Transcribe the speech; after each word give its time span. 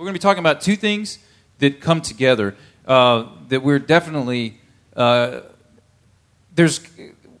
We're 0.00 0.04
going 0.04 0.14
to 0.14 0.18
be 0.18 0.22
talking 0.22 0.40
about 0.40 0.62
two 0.62 0.76
things 0.76 1.18
that 1.58 1.82
come 1.82 2.00
together 2.00 2.56
uh, 2.86 3.26
that 3.50 3.62
we're 3.62 3.78
definitely 3.78 4.58
uh, 4.96 5.40
there's 6.54 6.80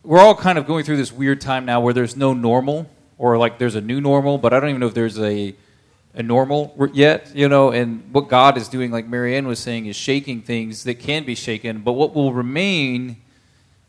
we're 0.02 0.18
all 0.18 0.34
kind 0.34 0.58
of 0.58 0.66
going 0.66 0.84
through 0.84 0.98
this 0.98 1.10
weird 1.10 1.40
time 1.40 1.64
now 1.64 1.80
where 1.80 1.94
there's 1.94 2.18
no 2.18 2.34
normal 2.34 2.90
or 3.16 3.38
like 3.38 3.56
there's 3.56 3.76
a 3.76 3.80
new 3.80 3.98
normal, 3.98 4.36
but 4.36 4.52
I 4.52 4.60
don't 4.60 4.68
even 4.68 4.80
know 4.80 4.88
if 4.88 4.92
there's 4.92 5.18
a 5.18 5.54
a 6.12 6.22
normal 6.22 6.90
yet, 6.92 7.34
you 7.34 7.48
know, 7.48 7.70
and 7.70 8.04
what 8.12 8.28
God 8.28 8.58
is 8.58 8.68
doing, 8.68 8.90
like 8.90 9.06
Marianne 9.08 9.48
was 9.48 9.58
saying, 9.58 9.86
is 9.86 9.96
shaking 9.96 10.42
things 10.42 10.84
that 10.84 10.96
can 10.96 11.24
be 11.24 11.34
shaken, 11.34 11.80
but 11.80 11.92
what 11.92 12.14
will 12.14 12.34
remain 12.34 13.16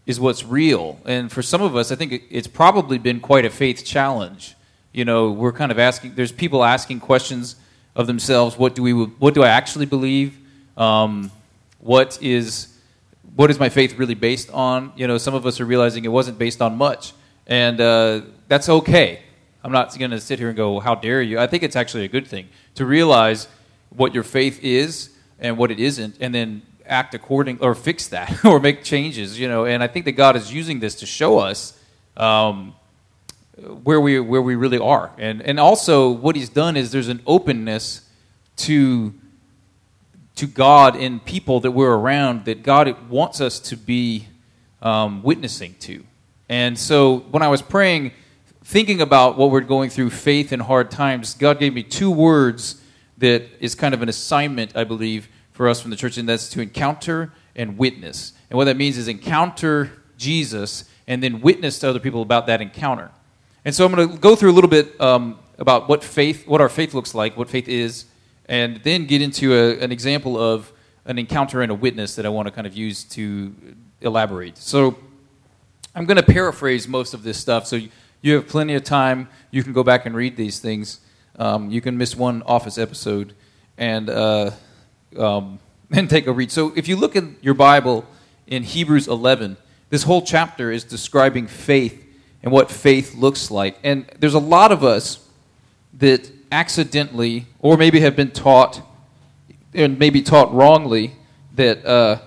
is 0.05 0.17
what's 0.17 0.45
real. 0.45 0.97
And 1.03 1.29
for 1.29 1.41
some 1.41 1.61
of 1.61 1.75
us, 1.75 1.91
I 1.91 1.95
think 1.95 2.23
it's 2.29 2.47
probably 2.47 2.99
been 2.99 3.19
quite 3.19 3.43
a 3.43 3.49
faith 3.49 3.83
challenge. 3.83 4.55
You 4.93 5.03
know, 5.03 5.29
we're 5.29 5.51
kind 5.51 5.73
of 5.73 5.79
asking, 5.79 6.15
there's 6.15 6.31
people 6.31 6.63
asking 6.63 7.01
questions 7.01 7.57
of 7.95 8.07
themselves 8.07 8.57
what 8.57 8.75
do, 8.75 8.83
we, 8.83 8.93
what 8.93 9.33
do 9.33 9.43
I 9.43 9.49
actually 9.49 9.85
believe? 9.85 10.37
Um, 10.77 11.31
what 11.79 12.21
is 12.21 12.67
what 13.35 13.49
is 13.49 13.59
my 13.59 13.69
faith 13.69 13.97
really 13.97 14.13
based 14.13 14.51
on? 14.51 14.91
You 14.95 15.07
know, 15.07 15.17
some 15.17 15.33
of 15.33 15.45
us 15.45 15.59
are 15.59 15.65
realizing 15.65 16.05
it 16.05 16.09
wasn't 16.09 16.37
based 16.37 16.61
on 16.61 16.77
much, 16.77 17.13
and 17.47 17.79
uh, 17.79 18.21
that's 18.47 18.69
okay. 18.69 19.21
I'm 19.63 19.71
not 19.71 19.97
going 19.97 20.11
to 20.11 20.19
sit 20.19 20.39
here 20.39 20.49
and 20.49 20.57
go, 20.57 20.79
"How 20.79 20.95
dare 20.95 21.21
you?" 21.21 21.39
I 21.39 21.47
think 21.47 21.63
it's 21.63 21.75
actually 21.75 22.05
a 22.05 22.07
good 22.07 22.27
thing 22.27 22.49
to 22.75 22.85
realize 22.85 23.47
what 23.89 24.13
your 24.13 24.23
faith 24.23 24.63
is 24.63 25.09
and 25.39 25.57
what 25.57 25.71
it 25.71 25.79
isn't, 25.79 26.17
and 26.19 26.33
then 26.33 26.61
act 26.85 27.13
according 27.13 27.59
or 27.61 27.73
fix 27.73 28.07
that 28.09 28.43
or 28.45 28.59
make 28.59 28.83
changes. 28.83 29.39
You 29.39 29.47
know, 29.47 29.65
and 29.65 29.81
I 29.81 29.87
think 29.87 30.05
that 30.05 30.13
God 30.13 30.35
is 30.35 30.53
using 30.53 30.79
this 30.79 30.95
to 30.95 31.05
show 31.05 31.39
us 31.39 31.77
um, 32.17 32.75
where 33.83 34.01
we 34.01 34.19
where 34.19 34.41
we 34.41 34.55
really 34.55 34.79
are, 34.79 35.11
and 35.17 35.41
and 35.41 35.59
also 35.59 36.09
what 36.09 36.35
He's 36.35 36.49
done 36.49 36.75
is 36.75 36.91
there's 36.91 37.07
an 37.07 37.21
openness 37.25 38.01
to 38.57 39.13
to 40.35 40.47
God 40.47 40.95
in 40.95 41.19
people 41.19 41.59
that 41.59 41.71
we're 41.71 41.93
around 41.93 42.45
that 42.45 42.63
God 42.63 43.09
wants 43.09 43.41
us 43.41 43.59
to 43.59 43.75
be 43.75 44.27
um, 44.81 45.21
witnessing 45.23 45.75
to. 45.81 46.03
And 46.49 46.77
so 46.77 47.19
when 47.31 47.43
I 47.43 47.47
was 47.47 47.61
praying, 47.61 48.11
thinking 48.63 49.01
about 49.01 49.37
what 49.37 49.51
we're 49.51 49.61
going 49.61 49.89
through, 49.89 50.09
faith 50.09 50.51
in 50.51 50.59
hard 50.59 50.89
times, 50.89 51.33
God 51.33 51.59
gave 51.59 51.73
me 51.73 51.83
two 51.83 52.11
words 52.11 52.81
that 53.17 53.43
is 53.59 53.75
kind 53.75 53.93
of 53.93 54.01
an 54.01 54.09
assignment, 54.09 54.75
I 54.75 54.83
believe, 54.83 55.29
for 55.51 55.69
us 55.69 55.79
from 55.79 55.91
the 55.91 55.97
church, 55.97 56.17
and 56.17 56.27
that's 56.27 56.49
to 56.49 56.61
encounter 56.61 57.31
and 57.55 57.77
witness. 57.77 58.33
And 58.49 58.57
what 58.57 58.65
that 58.65 58.77
means 58.77 58.97
is 58.97 59.07
encounter 59.07 59.91
Jesus 60.17 60.85
and 61.07 61.21
then 61.21 61.41
witness 61.41 61.79
to 61.79 61.89
other 61.89 61.99
people 61.99 62.21
about 62.21 62.47
that 62.47 62.61
encounter. 62.61 63.11
And 63.63 63.75
so 63.75 63.85
I'm 63.85 63.93
going 63.93 64.09
to 64.09 64.17
go 64.17 64.35
through 64.35 64.51
a 64.51 64.53
little 64.53 64.69
bit 64.69 64.99
um, 64.99 65.37
about 65.59 65.87
what 65.87 66.03
faith, 66.03 66.47
what 66.47 66.61
our 66.61 66.69
faith 66.69 66.95
looks 66.95 67.13
like, 67.13 67.37
what 67.37 67.47
faith 67.47 67.67
is, 67.67 68.05
and 68.47 68.77
then 68.83 69.05
get 69.05 69.21
into 69.21 69.53
a, 69.53 69.79
an 69.79 69.91
example 69.91 70.35
of 70.35 70.71
an 71.05 71.19
encounter 71.19 71.61
and 71.61 71.71
a 71.71 71.75
witness 71.75 72.15
that 72.15 72.25
I 72.25 72.29
want 72.29 72.47
to 72.47 72.51
kind 72.51 72.65
of 72.65 72.75
use 72.75 73.03
to 73.05 73.53
elaborate. 74.01 74.57
So 74.57 74.97
I'm 75.93 76.05
going 76.05 76.17
to 76.17 76.23
paraphrase 76.23 76.87
most 76.87 77.13
of 77.13 77.21
this 77.21 77.37
stuff. 77.37 77.67
So 77.67 77.79
you 78.21 78.35
have 78.35 78.47
plenty 78.47 78.73
of 78.73 78.83
time. 78.83 79.29
You 79.51 79.63
can 79.63 79.73
go 79.73 79.83
back 79.83 80.07
and 80.07 80.15
read 80.15 80.35
these 80.35 80.59
things. 80.59 80.99
Um, 81.37 81.69
you 81.69 81.81
can 81.81 81.97
miss 81.97 82.15
one 82.15 82.41
office 82.43 82.79
episode 82.79 83.33
and 83.77 84.09
uh, 84.09 84.51
um, 85.17 85.59
and 85.91 86.09
take 86.09 86.25
a 86.25 86.31
read. 86.31 86.51
So 86.51 86.73
if 86.75 86.87
you 86.87 86.95
look 86.95 87.15
in 87.15 87.37
your 87.41 87.53
Bible 87.53 88.05
in 88.47 88.63
Hebrews 88.63 89.07
11, 89.07 89.57
this 89.89 90.03
whole 90.03 90.21
chapter 90.23 90.71
is 90.71 90.83
describing 90.83 91.45
faith 91.45 92.07
and 92.43 92.51
what 92.51 92.71
faith 92.71 93.15
looks 93.15 93.51
like. 93.51 93.77
And 93.83 94.05
there's 94.19 94.33
a 94.33 94.39
lot 94.39 94.71
of 94.71 94.83
us 94.83 95.27
that 95.99 96.31
accidentally, 96.51 97.45
or 97.59 97.77
maybe 97.77 97.99
have 98.01 98.15
been 98.15 98.31
taught, 98.31 98.81
and 99.73 99.99
maybe 99.99 100.21
taught 100.21 100.53
wrongly, 100.53 101.13
that 101.55 101.85
uh, 101.85 102.19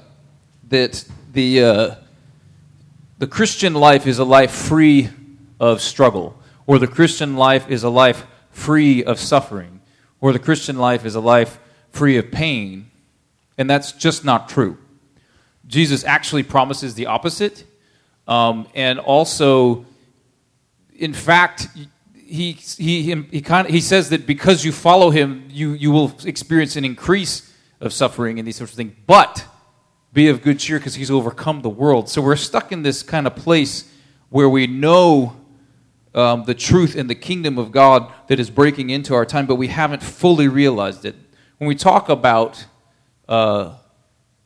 that 0.68 1.04
the 1.32 1.62
uh, 1.62 1.94
the 3.18 3.26
Christian 3.26 3.74
life 3.74 4.06
is 4.06 4.18
a 4.18 4.24
life 4.24 4.50
free 4.50 5.10
of 5.60 5.80
struggle, 5.80 6.38
or 6.66 6.78
the 6.78 6.86
Christian 6.86 7.36
life 7.36 7.68
is 7.68 7.82
a 7.82 7.90
life 7.90 8.26
free 8.50 9.04
of 9.04 9.18
suffering, 9.18 9.80
or 10.20 10.32
the 10.32 10.38
Christian 10.38 10.78
life 10.78 11.04
is 11.04 11.14
a 11.14 11.20
life 11.20 11.58
free 11.90 12.16
of 12.16 12.30
pain, 12.30 12.90
and 13.56 13.68
that's 13.68 13.92
just 13.92 14.24
not 14.24 14.48
true. 14.48 14.78
Jesus 15.66 16.04
actually 16.04 16.42
promises 16.42 16.94
the 16.94 17.06
opposite, 17.06 17.64
um, 18.28 18.66
and 18.74 18.98
also, 18.98 19.86
in 20.94 21.12
fact, 21.12 21.68
he, 22.14 22.52
he, 22.52 23.14
he, 23.30 23.40
kind 23.40 23.66
of, 23.66 23.72
he 23.72 23.80
says 23.80 24.10
that 24.10 24.26
because 24.26 24.64
you 24.64 24.72
follow 24.72 25.10
him, 25.10 25.46
you, 25.50 25.72
you 25.72 25.90
will 25.90 26.12
experience 26.24 26.76
an 26.76 26.84
increase 26.84 27.52
of 27.80 27.92
suffering 27.92 28.38
and 28.38 28.46
these 28.46 28.56
sorts 28.56 28.72
of 28.72 28.76
things. 28.76 28.92
But 29.06 29.44
be 30.12 30.28
of 30.28 30.42
good 30.42 30.58
cheer 30.58 30.78
because 30.78 30.94
he's 30.94 31.10
overcome 31.10 31.62
the 31.62 31.68
world. 31.68 32.08
So 32.08 32.22
we're 32.22 32.36
stuck 32.36 32.72
in 32.72 32.82
this 32.82 33.02
kind 33.02 33.26
of 33.26 33.34
place 33.34 33.90
where 34.30 34.48
we 34.48 34.66
know 34.66 35.36
um, 36.14 36.44
the 36.44 36.54
truth 36.54 36.94
in 36.96 37.08
the 37.08 37.14
kingdom 37.14 37.58
of 37.58 37.72
God 37.72 38.12
that 38.28 38.38
is 38.38 38.48
breaking 38.48 38.90
into 38.90 39.14
our 39.14 39.26
time, 39.26 39.46
but 39.46 39.56
we 39.56 39.68
haven't 39.68 40.02
fully 40.02 40.48
realized 40.48 41.04
it. 41.04 41.16
When 41.58 41.68
we 41.68 41.74
talk 41.74 42.08
about, 42.08 42.64
uh, 43.28 43.74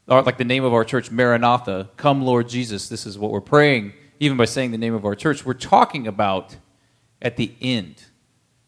our, 0.08 0.22
like 0.22 0.38
the 0.38 0.44
name 0.44 0.64
of 0.64 0.72
our 0.72 0.84
church, 0.84 1.10
Maranatha, 1.10 1.90
come 1.96 2.22
Lord 2.22 2.48
Jesus, 2.48 2.88
this 2.88 3.06
is 3.06 3.18
what 3.18 3.30
we're 3.30 3.40
praying, 3.40 3.92
even 4.20 4.36
by 4.36 4.44
saying 4.44 4.70
the 4.70 4.78
name 4.78 4.94
of 4.94 5.04
our 5.04 5.14
church, 5.14 5.44
we're 5.44 5.54
talking 5.54 6.06
about 6.06 6.56
at 7.20 7.36
the 7.36 7.52
end, 7.60 8.04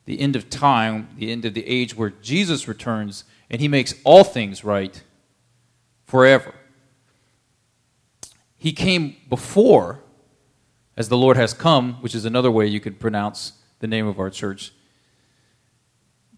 the 0.04 0.20
end 0.20 0.36
of 0.36 0.50
time, 0.50 1.08
the 1.16 1.30
end 1.30 1.44
of 1.44 1.54
the 1.54 1.66
age 1.66 1.96
where 1.96 2.10
Jesus 2.10 2.68
returns 2.68 3.24
and 3.50 3.60
he 3.60 3.68
makes 3.68 3.94
all 4.04 4.24
things 4.24 4.64
right 4.64 5.02
forever. 6.04 6.54
He 8.56 8.72
came 8.72 9.16
before, 9.28 10.00
as 10.96 11.08
the 11.08 11.16
Lord 11.16 11.36
has 11.36 11.54
come, 11.54 11.94
which 11.94 12.14
is 12.14 12.24
another 12.24 12.50
way 12.50 12.66
you 12.66 12.80
could 12.80 13.00
pronounce 13.00 13.52
the 13.78 13.86
name 13.86 14.06
of 14.06 14.20
our 14.20 14.30
church, 14.30 14.72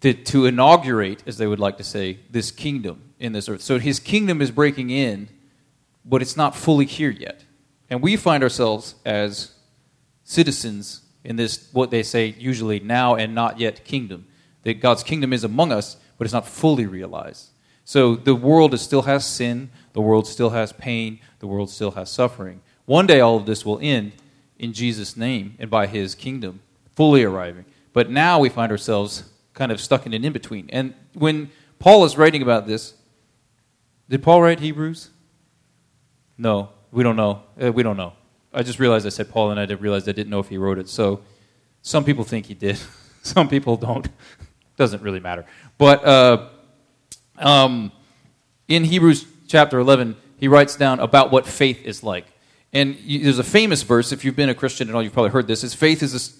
to, 0.01 0.13
to 0.13 0.45
inaugurate, 0.45 1.23
as 1.27 1.37
they 1.37 1.47
would 1.47 1.59
like 1.59 1.77
to 1.77 1.83
say, 1.83 2.19
this 2.29 2.51
kingdom 2.51 3.13
in 3.19 3.33
this 3.33 3.47
earth. 3.47 3.61
So 3.61 3.79
his 3.79 3.99
kingdom 3.99 4.41
is 4.41 4.51
breaking 4.51 4.89
in, 4.89 5.29
but 6.05 6.21
it's 6.21 6.35
not 6.37 6.55
fully 6.55 6.85
here 6.85 7.09
yet. 7.09 7.43
And 7.89 8.01
we 8.01 8.15
find 8.15 8.43
ourselves 8.43 8.95
as 9.05 9.51
citizens 10.23 11.01
in 11.23 11.35
this, 11.35 11.69
what 11.71 11.91
they 11.91 12.03
say 12.03 12.35
usually 12.37 12.79
now 12.79 13.15
and 13.15 13.33
not 13.35 13.59
yet 13.59 13.85
kingdom. 13.85 14.25
That 14.63 14.79
God's 14.79 15.03
kingdom 15.03 15.33
is 15.33 15.43
among 15.43 15.71
us, 15.71 15.97
but 16.17 16.25
it's 16.25 16.33
not 16.33 16.47
fully 16.47 16.85
realized. 16.85 17.49
So 17.85 18.15
the 18.15 18.35
world 18.35 18.77
still 18.79 19.03
has 19.03 19.25
sin, 19.25 19.69
the 19.93 20.01
world 20.01 20.27
still 20.27 20.51
has 20.51 20.71
pain, 20.71 21.19
the 21.39 21.47
world 21.47 21.69
still 21.69 21.91
has 21.91 22.09
suffering. 22.09 22.61
One 22.85 23.07
day 23.07 23.19
all 23.19 23.37
of 23.37 23.45
this 23.45 23.65
will 23.65 23.79
end 23.81 24.13
in 24.57 24.73
Jesus' 24.73 25.17
name 25.17 25.55
and 25.59 25.69
by 25.69 25.87
his 25.87 26.15
kingdom 26.15 26.61
fully 26.95 27.23
arriving. 27.23 27.65
But 27.91 28.09
now 28.09 28.39
we 28.39 28.49
find 28.49 28.71
ourselves 28.71 29.23
kind 29.53 29.71
of 29.71 29.79
stuck 29.79 30.05
in 30.05 30.13
an 30.13 30.23
in 30.23 30.33
between. 30.33 30.69
And 30.71 30.93
when 31.13 31.51
Paul 31.79 32.05
is 32.05 32.17
writing 32.17 32.41
about 32.41 32.65
this, 32.67 32.93
did 34.09 34.23
Paul 34.23 34.41
write 34.41 34.59
Hebrews? 34.59 35.09
No, 36.37 36.69
we 36.93 37.03
don't 37.03 37.15
know. 37.15 37.41
Uh, 37.61 37.71
we 37.71 37.83
don't 37.83 37.97
know. 37.97 38.13
I 38.53 38.61
just 38.61 38.79
realized 38.79 39.05
I 39.05 39.09
said 39.09 39.29
Paul, 39.29 39.49
and 39.51 39.59
I 39.59 39.65
didn't 39.65 39.81
realize 39.81 40.07
I 40.07 40.11
didn't 40.11 40.29
know 40.29 40.39
if 40.39 40.47
he 40.47 40.57
wrote 40.57 40.77
it. 40.77 40.87
So 40.87 41.21
some 41.81 42.05
people 42.05 42.23
think 42.23 42.45
he 42.45 42.53
did, 42.53 42.79
some 43.23 43.49
people 43.49 43.75
don't. 43.75 44.07
Doesn't 44.77 45.01
really 45.01 45.19
matter. 45.19 45.45
But 45.77 46.05
uh, 46.05 46.49
um, 47.37 47.91
in 48.67 48.83
Hebrews 48.85 49.25
chapter 49.47 49.79
11, 49.79 50.15
he 50.37 50.47
writes 50.47 50.75
down 50.75 50.99
about 50.99 51.31
what 51.31 51.45
faith 51.45 51.83
is 51.83 52.03
like. 52.03 52.25
And 52.71 52.95
you, 52.95 53.23
there's 53.23 53.37
a 53.37 53.43
famous 53.43 53.83
verse, 53.83 54.11
if 54.11 54.25
you've 54.25 54.35
been 54.35 54.49
a 54.49 54.55
Christian 54.55 54.89
at 54.89 54.95
all, 54.95 55.03
you've 55.03 55.13
probably 55.13 55.29
heard 55.29 55.47
this, 55.47 55.63
is 55.63 55.75
faith 55.75 56.01
is 56.01 56.35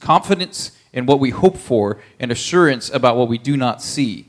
confidence 0.00 0.72
in 0.94 1.04
what 1.04 1.20
we 1.20 1.28
hope 1.30 1.58
for 1.58 2.00
and 2.18 2.30
assurance 2.30 2.88
about 2.88 3.16
what 3.16 3.28
we 3.28 3.36
do 3.36 3.54
not 3.56 3.82
see. 3.82 4.28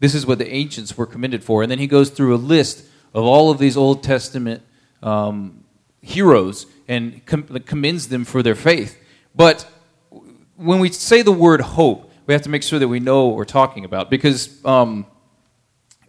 This 0.00 0.14
is 0.14 0.26
what 0.26 0.38
the 0.38 0.52
ancients 0.52 0.96
were 0.96 1.06
commended 1.06 1.44
for. 1.44 1.62
And 1.62 1.70
then 1.70 1.78
he 1.78 1.86
goes 1.86 2.10
through 2.10 2.34
a 2.34 2.38
list 2.38 2.84
of 3.14 3.24
all 3.24 3.50
of 3.50 3.58
these 3.58 3.76
Old 3.76 4.02
Testament 4.02 4.62
um, 5.02 5.64
heroes 6.02 6.66
and 6.88 7.24
com- 7.26 7.44
commends 7.60 8.08
them 8.08 8.24
for 8.24 8.42
their 8.42 8.54
faith. 8.54 8.98
But 9.34 9.66
when 10.56 10.80
we 10.80 10.90
say 10.90 11.22
the 11.22 11.32
word 11.32 11.60
hope, 11.60 12.10
we 12.26 12.34
have 12.34 12.42
to 12.42 12.50
make 12.50 12.62
sure 12.62 12.78
that 12.78 12.88
we 12.88 13.00
know 13.00 13.26
what 13.26 13.36
we're 13.36 13.44
talking 13.44 13.84
about 13.84 14.10
because 14.10 14.64
um, 14.64 15.06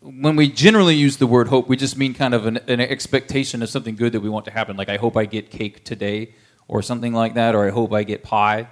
when 0.01 0.35
we 0.35 0.49
generally 0.49 0.95
use 0.95 1.17
the 1.17 1.27
word 1.27 1.47
hope, 1.47 1.67
we 1.67 1.77
just 1.77 1.95
mean 1.95 2.13
kind 2.13 2.33
of 2.33 2.45
an, 2.45 2.57
an, 2.67 2.81
expectation 2.81 3.61
of 3.61 3.69
something 3.69 3.95
good 3.95 4.13
that 4.13 4.19
we 4.19 4.29
want 4.29 4.45
to 4.45 4.51
happen. 4.51 4.75
Like, 4.75 4.89
I 4.89 4.97
hope 4.97 5.15
I 5.15 5.25
get 5.25 5.51
cake 5.51 5.85
today, 5.85 6.33
or 6.67 6.81
something 6.81 7.13
like 7.13 7.35
that, 7.35 7.53
or 7.53 7.67
I 7.67 7.69
hope 7.69 7.93
I 7.93 8.03
get 8.03 8.23
pie, 8.23 8.67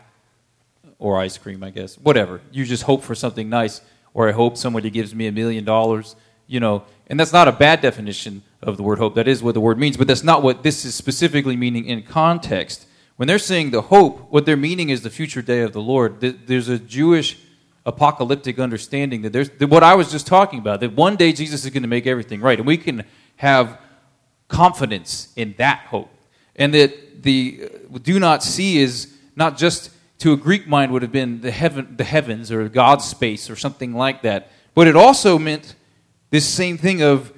or 0.97 1.19
ice 1.19 1.37
cream, 1.37 1.63
I 1.63 1.69
guess. 1.69 1.97
Whatever. 1.97 2.41
You 2.51 2.65
just 2.65 2.83
hope 2.83 3.03
for 3.03 3.13
something 3.13 3.49
nice, 3.49 3.81
or 4.13 4.27
I 4.27 4.31
hope 4.31 4.57
somebody 4.57 4.89
gives 4.89 5.13
me 5.13 5.27
a 5.27 5.31
million 5.31 5.65
dollars, 5.65 6.15
you 6.49 6.59
know. 6.59 6.83
And 7.07 7.17
that's 7.17 7.31
not 7.31 7.47
a 7.47 7.53
bad 7.53 7.79
definition 7.79 8.43
of 8.61 8.75
the 8.75 8.83
word 8.83 8.99
hope. 8.99 9.15
That 9.15 9.27
is 9.27 9.41
what 9.41 9.53
the 9.53 9.61
word 9.61 9.79
means, 9.79 9.95
but 9.95 10.07
that's 10.07 10.23
not 10.23 10.43
what 10.43 10.63
this 10.63 10.83
is 10.83 10.93
specifically 10.93 11.55
meaning 11.55 11.85
in 11.85 12.03
context. 12.03 12.85
When 13.15 13.27
they're 13.27 13.39
saying 13.39 13.71
the 13.71 13.83
hope, 13.83 14.31
what 14.31 14.45
they're 14.45 14.57
meaning 14.57 14.89
is 14.89 15.01
the 15.01 15.09
future 15.09 15.41
day 15.41 15.61
of 15.61 15.73
the 15.73 15.81
Lord. 15.81 16.19
There's 16.19 16.67
a 16.67 16.77
Jewish 16.77 17.37
apocalyptic 17.85 18.59
understanding 18.59 19.21
that 19.23 19.33
there's 19.33 19.49
that 19.49 19.67
what 19.67 19.83
I 19.83 19.95
was 19.95 20.11
just 20.11 20.27
talking 20.27 20.59
about, 20.59 20.81
that 20.81 20.93
one 20.93 21.15
day 21.15 21.31
Jesus 21.31 21.63
is 21.65 21.71
going 21.71 21.83
to 21.83 21.89
make 21.89 22.05
everything 22.05 22.41
right. 22.41 22.57
And 22.57 22.67
we 22.67 22.77
can 22.77 23.05
have 23.37 23.79
confidence 24.47 25.31
in 25.35 25.55
that 25.57 25.79
hope. 25.87 26.09
And 26.55 26.73
that 26.73 27.23
the 27.23 27.69
uh, 27.93 27.97
do 27.99 28.19
not 28.19 28.43
see 28.43 28.77
is 28.77 29.13
not 29.35 29.57
just 29.57 29.91
to 30.19 30.33
a 30.33 30.37
Greek 30.37 30.67
mind 30.67 30.91
would 30.91 31.01
have 31.01 31.11
been 31.11 31.41
the, 31.41 31.51
heaven, 31.51 31.95
the 31.95 32.03
heavens 32.03 32.51
or 32.51 32.67
God's 32.67 33.05
space 33.05 33.49
or 33.49 33.55
something 33.55 33.93
like 33.93 34.21
that, 34.23 34.51
but 34.75 34.87
it 34.87 34.95
also 34.95 35.39
meant 35.39 35.75
this 36.29 36.47
same 36.47 36.77
thing 36.77 37.01
of 37.01 37.33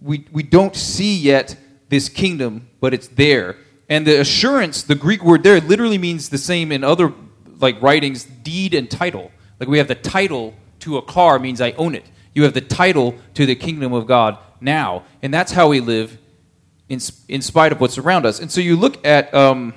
we, 0.00 0.26
we 0.30 0.42
don't 0.42 0.76
see 0.76 1.16
yet 1.16 1.56
this 1.88 2.08
kingdom, 2.08 2.68
but 2.80 2.92
it's 2.92 3.08
there. 3.08 3.56
And 3.88 4.06
the 4.06 4.20
assurance, 4.20 4.82
the 4.82 4.94
Greek 4.94 5.22
word 5.22 5.42
there, 5.42 5.60
literally 5.60 5.98
means 5.98 6.28
the 6.28 6.38
same 6.38 6.72
in 6.72 6.84
other 6.84 7.12
like 7.58 7.80
writings, 7.80 8.24
deed 8.24 8.74
and 8.74 8.90
title. 8.90 9.30
Like 9.58 9.68
we 9.68 9.78
have 9.78 9.88
the 9.88 9.94
title 9.94 10.54
to 10.80 10.98
a 10.98 11.02
car 11.02 11.38
means 11.38 11.60
I 11.60 11.72
own 11.72 11.94
it. 11.94 12.04
You 12.34 12.42
have 12.42 12.52
the 12.52 12.60
title 12.60 13.14
to 13.34 13.46
the 13.46 13.54
kingdom 13.54 13.92
of 13.92 14.06
God 14.06 14.38
now, 14.60 15.04
and 15.22 15.32
that's 15.32 15.52
how 15.52 15.68
we 15.68 15.80
live 15.80 16.18
in 16.88 17.00
in 17.28 17.40
spite 17.40 17.72
of 17.72 17.80
what's 17.80 17.96
around 17.96 18.26
us. 18.26 18.40
And 18.40 18.50
so 18.50 18.60
you 18.60 18.76
look 18.76 19.04
at 19.06 19.32
um, 19.32 19.72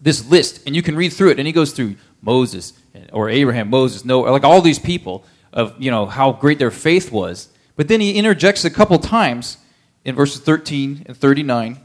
this 0.00 0.24
list, 0.28 0.62
and 0.66 0.76
you 0.76 0.82
can 0.82 0.94
read 0.94 1.12
through 1.12 1.30
it, 1.30 1.38
and 1.38 1.46
he 1.46 1.52
goes 1.52 1.72
through 1.72 1.96
Moses 2.20 2.74
or 3.12 3.28
Abraham, 3.28 3.70
Moses, 3.70 4.04
Noah, 4.04 4.30
like 4.30 4.44
all 4.44 4.60
these 4.60 4.78
people 4.78 5.24
of 5.52 5.74
you 5.78 5.90
know 5.90 6.06
how 6.06 6.32
great 6.32 6.58
their 6.58 6.70
faith 6.70 7.12
was. 7.12 7.48
But 7.76 7.88
then 7.88 8.00
he 8.00 8.12
interjects 8.12 8.64
a 8.64 8.70
couple 8.70 8.98
times 8.98 9.58
in 10.04 10.14
verses 10.14 10.40
13 10.40 11.04
and 11.06 11.16
39 11.16 11.80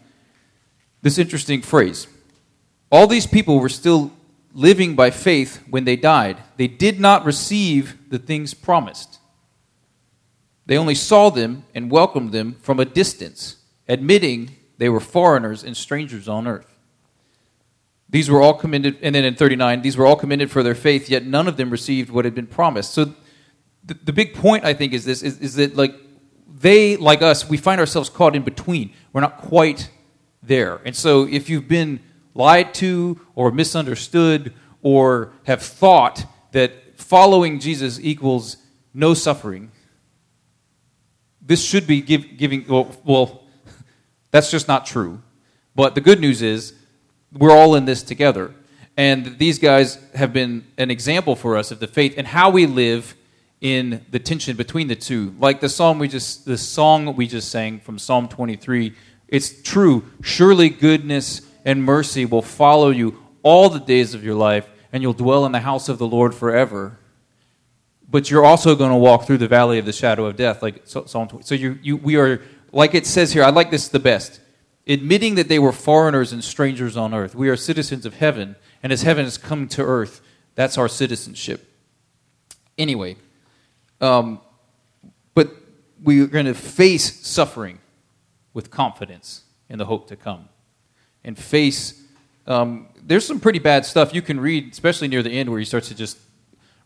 this 1.01 1.17
interesting 1.17 1.61
phrase. 1.61 2.07
All 2.91 3.07
these 3.07 3.27
people 3.27 3.59
were 3.59 3.69
still 3.69 4.11
living 4.53 4.95
by 4.95 5.11
faith 5.11 5.61
when 5.69 5.85
they 5.85 5.95
died. 5.95 6.37
They 6.57 6.67
did 6.67 6.99
not 6.99 7.25
receive 7.25 8.09
the 8.09 8.19
things 8.19 8.53
promised. 8.53 9.19
They 10.65 10.77
only 10.77 10.95
saw 10.95 11.29
them 11.29 11.63
and 11.73 11.91
welcomed 11.91 12.31
them 12.31 12.57
from 12.61 12.79
a 12.79 12.85
distance, 12.85 13.57
admitting 13.87 14.51
they 14.77 14.89
were 14.89 14.99
foreigners 14.99 15.63
and 15.63 15.77
strangers 15.77 16.27
on 16.27 16.47
earth. 16.47 16.73
These 18.09 18.29
were 18.29 18.41
all 18.41 18.53
commended, 18.53 18.97
and 19.01 19.15
then 19.15 19.25
in 19.25 19.35
39, 19.35 19.81
these 19.81 19.97
were 19.97 20.05
all 20.05 20.15
commended 20.15 20.49
for 20.49 20.63
their 20.63 20.75
faith, 20.75 21.09
yet 21.09 21.25
none 21.25 21.47
of 21.47 21.57
them 21.57 21.69
received 21.69 22.09
what 22.09 22.25
had 22.25 22.35
been 22.35 22.47
promised. 22.47 22.93
So 22.93 23.13
the, 23.87 23.93
the 24.05 24.13
big 24.13 24.33
point, 24.33 24.65
I 24.65 24.73
think, 24.73 24.93
is 24.93 25.05
this 25.05 25.23
is, 25.23 25.39
is 25.39 25.55
that, 25.55 25.75
like, 25.75 25.95
they, 26.59 26.97
like 26.97 27.21
us, 27.21 27.49
we 27.49 27.57
find 27.57 27.79
ourselves 27.79 28.09
caught 28.09 28.35
in 28.35 28.43
between. 28.43 28.93
We're 29.13 29.21
not 29.21 29.37
quite 29.37 29.89
there. 30.41 30.81
And 30.85 30.95
so 30.95 31.27
if 31.27 31.49
you've 31.49 31.67
been 31.67 31.99
lied 32.33 32.73
to 32.75 33.19
or 33.35 33.51
misunderstood 33.51 34.53
or 34.81 35.33
have 35.45 35.61
thought 35.61 36.25
that 36.51 36.99
following 36.99 37.59
Jesus 37.59 37.99
equals 37.99 38.57
no 38.93 39.13
suffering, 39.13 39.71
this 41.41 41.63
should 41.63 41.87
be 41.87 42.01
give, 42.01 42.37
giving, 42.37 42.65
well, 42.67 42.95
well, 43.03 43.43
that's 44.31 44.51
just 44.51 44.67
not 44.67 44.85
true. 44.85 45.21
But 45.75 45.95
the 45.95 46.01
good 46.01 46.19
news 46.19 46.41
is 46.41 46.73
we're 47.31 47.51
all 47.51 47.75
in 47.75 47.85
this 47.85 48.03
together. 48.03 48.53
And 48.95 49.37
these 49.37 49.59
guys 49.59 49.99
have 50.15 50.33
been 50.33 50.65
an 50.77 50.89
example 50.89 51.35
for 51.35 51.55
us 51.55 51.69
of 51.69 51.79
the 51.79 51.87
faith 51.87 52.15
and 52.17 52.25
how 52.25 52.49
we 52.49 52.65
live 52.65 53.15
in 53.61 54.05
the 54.11 54.19
tension 54.19 54.55
between 54.55 54.87
the 54.87 54.95
two. 54.95 55.33
Like 55.39 55.59
the 55.59 55.69
psalm 55.69 55.99
we 55.99 56.07
just 56.07 56.45
the 56.45 56.57
song 56.57 57.15
we 57.15 57.27
just 57.27 57.49
sang 57.49 57.79
from 57.79 57.97
Psalm 57.97 58.27
23, 58.27 58.93
it's 59.27 59.61
true. 59.61 60.05
Surely 60.21 60.69
goodness 60.69 61.41
and 61.65 61.83
mercy 61.83 62.25
will 62.25 62.41
follow 62.41 62.89
you 62.89 63.17
all 63.43 63.69
the 63.69 63.79
days 63.79 64.13
of 64.13 64.23
your 64.23 64.35
life, 64.35 64.69
and 64.91 65.01
you'll 65.01 65.13
dwell 65.13 65.45
in 65.45 65.51
the 65.51 65.59
house 65.59 65.89
of 65.89 65.97
the 65.97 66.07
Lord 66.07 66.33
forever. 66.33 66.97
But 68.09 68.31
you're 68.31 68.45
also 68.45 68.75
going 68.75 68.91
to 68.91 68.97
walk 68.97 69.25
through 69.25 69.39
the 69.39 69.47
valley 69.47 69.79
of 69.79 69.85
the 69.85 69.91
shadow 69.91 70.25
of 70.25 70.37
death, 70.37 70.61
like 70.61 70.83
Psalm 70.85 71.27
20. 71.27 71.43
So 71.43 71.55
you, 71.55 71.77
you, 71.81 71.97
we 71.97 72.15
are, 72.15 72.41
like 72.71 72.95
it 72.95 73.05
says 73.05 73.33
here, 73.33 73.43
I 73.43 73.49
like 73.49 73.69
this 73.69 73.89
the 73.89 73.99
best. 73.99 74.39
Admitting 74.87 75.35
that 75.35 75.49
they 75.49 75.59
were 75.59 75.73
foreigners 75.73 76.31
and 76.31 76.41
strangers 76.41 76.95
on 76.95 77.13
earth. 77.13 77.35
We 77.35 77.49
are 77.49 77.57
citizens 77.57 78.05
of 78.05 78.15
heaven, 78.15 78.55
and 78.81 78.93
as 78.93 79.01
heaven 79.01 79.25
has 79.25 79.37
come 79.37 79.67
to 79.69 79.83
earth, 79.83 80.21
that's 80.55 80.77
our 80.77 80.87
citizenship. 80.87 81.69
Anyway, 82.77 83.17
um, 84.01 84.39
but 85.33 85.49
we're 86.03 86.27
going 86.27 86.45
to 86.45 86.53
face 86.53 87.25
suffering 87.25 87.79
with 88.53 88.71
confidence 88.71 89.43
in 89.69 89.77
the 89.77 89.85
hope 89.85 90.07
to 90.07 90.15
come 90.15 90.49
and 91.23 91.37
face. 91.37 92.01
Um, 92.45 92.87
there's 93.03 93.25
some 93.25 93.39
pretty 93.39 93.59
bad 93.59 93.85
stuff 93.85 94.13
you 94.13 94.21
can 94.21 94.39
read, 94.39 94.71
especially 94.71 95.07
near 95.07 95.21
the 95.21 95.31
end, 95.31 95.49
where 95.49 95.59
he 95.59 95.65
starts 95.65 95.87
to 95.89 95.95
just 95.95 96.17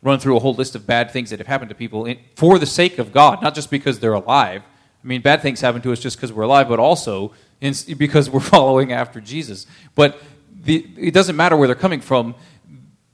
run 0.01 0.19
through 0.19 0.35
a 0.35 0.39
whole 0.39 0.53
list 0.53 0.75
of 0.75 0.87
bad 0.87 1.11
things 1.11 1.29
that 1.29 1.39
have 1.39 1.47
happened 1.47 1.69
to 1.69 1.75
people 1.75 2.05
in, 2.05 2.17
for 2.35 2.57
the 2.57 2.65
sake 2.65 2.97
of 2.97 3.11
God, 3.11 3.41
not 3.41 3.53
just 3.53 3.69
because 3.69 3.99
they're 3.99 4.13
alive. 4.13 4.63
I 5.03 5.07
mean, 5.07 5.21
bad 5.21 5.41
things 5.41 5.61
happen 5.61 5.81
to 5.81 5.91
us 5.91 5.99
just 5.99 6.17
because 6.17 6.33
we're 6.33 6.43
alive, 6.43 6.69
but 6.69 6.79
also 6.79 7.33
in, 7.59 7.73
because 7.97 8.29
we're 8.29 8.39
following 8.55 8.91
after 8.91 9.21
Jesus. 9.21 9.67
But 9.95 10.19
the, 10.63 10.87
it 10.97 11.13
doesn't 11.13 11.35
matter 11.35 11.55
where 11.55 11.67
they're 11.67 11.75
coming 11.75 12.01
from. 12.01 12.35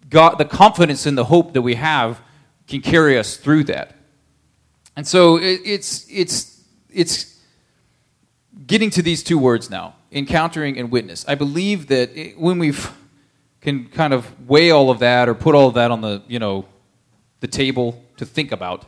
God, 0.10 0.36
the 0.36 0.46
confidence 0.46 1.06
and 1.06 1.18
the 1.18 1.26
hope 1.26 1.54
that 1.54 1.62
we 1.62 1.76
have 1.76 2.22
can 2.68 2.82
carry 2.82 3.18
us 3.18 3.38
through 3.38 3.66
that. 3.66 3.96
And 4.96 5.08
so 5.08 5.38
it, 5.38 5.62
it's 5.64 6.06
it's 6.10 6.64
it's 6.90 7.40
getting 8.66 8.90
to 8.92 9.02
these 9.02 9.24
two 9.24 9.38
words 9.38 9.70
now 9.70 9.96
encountering 10.12 10.78
and 10.78 10.92
witness. 10.92 11.26
I 11.28 11.36
believe 11.36 11.88
that 11.88 12.16
it, 12.18 12.40
when 12.40 12.60
we 12.60 12.74
can 13.62 13.88
kind 13.90 14.14
of 14.14 14.48
weigh 14.48 14.72
all 14.72 14.90
of 14.90 15.00
that 15.00 15.28
or 15.28 15.34
put 15.34 15.56
all 15.56 15.68
of 15.68 15.74
that 15.76 15.92
on 15.92 16.02
the, 16.02 16.22
you 16.28 16.40
know, 16.40 16.66
the 17.40 17.48
table 17.48 18.04
to 18.18 18.26
think 18.26 18.52
about, 18.52 18.86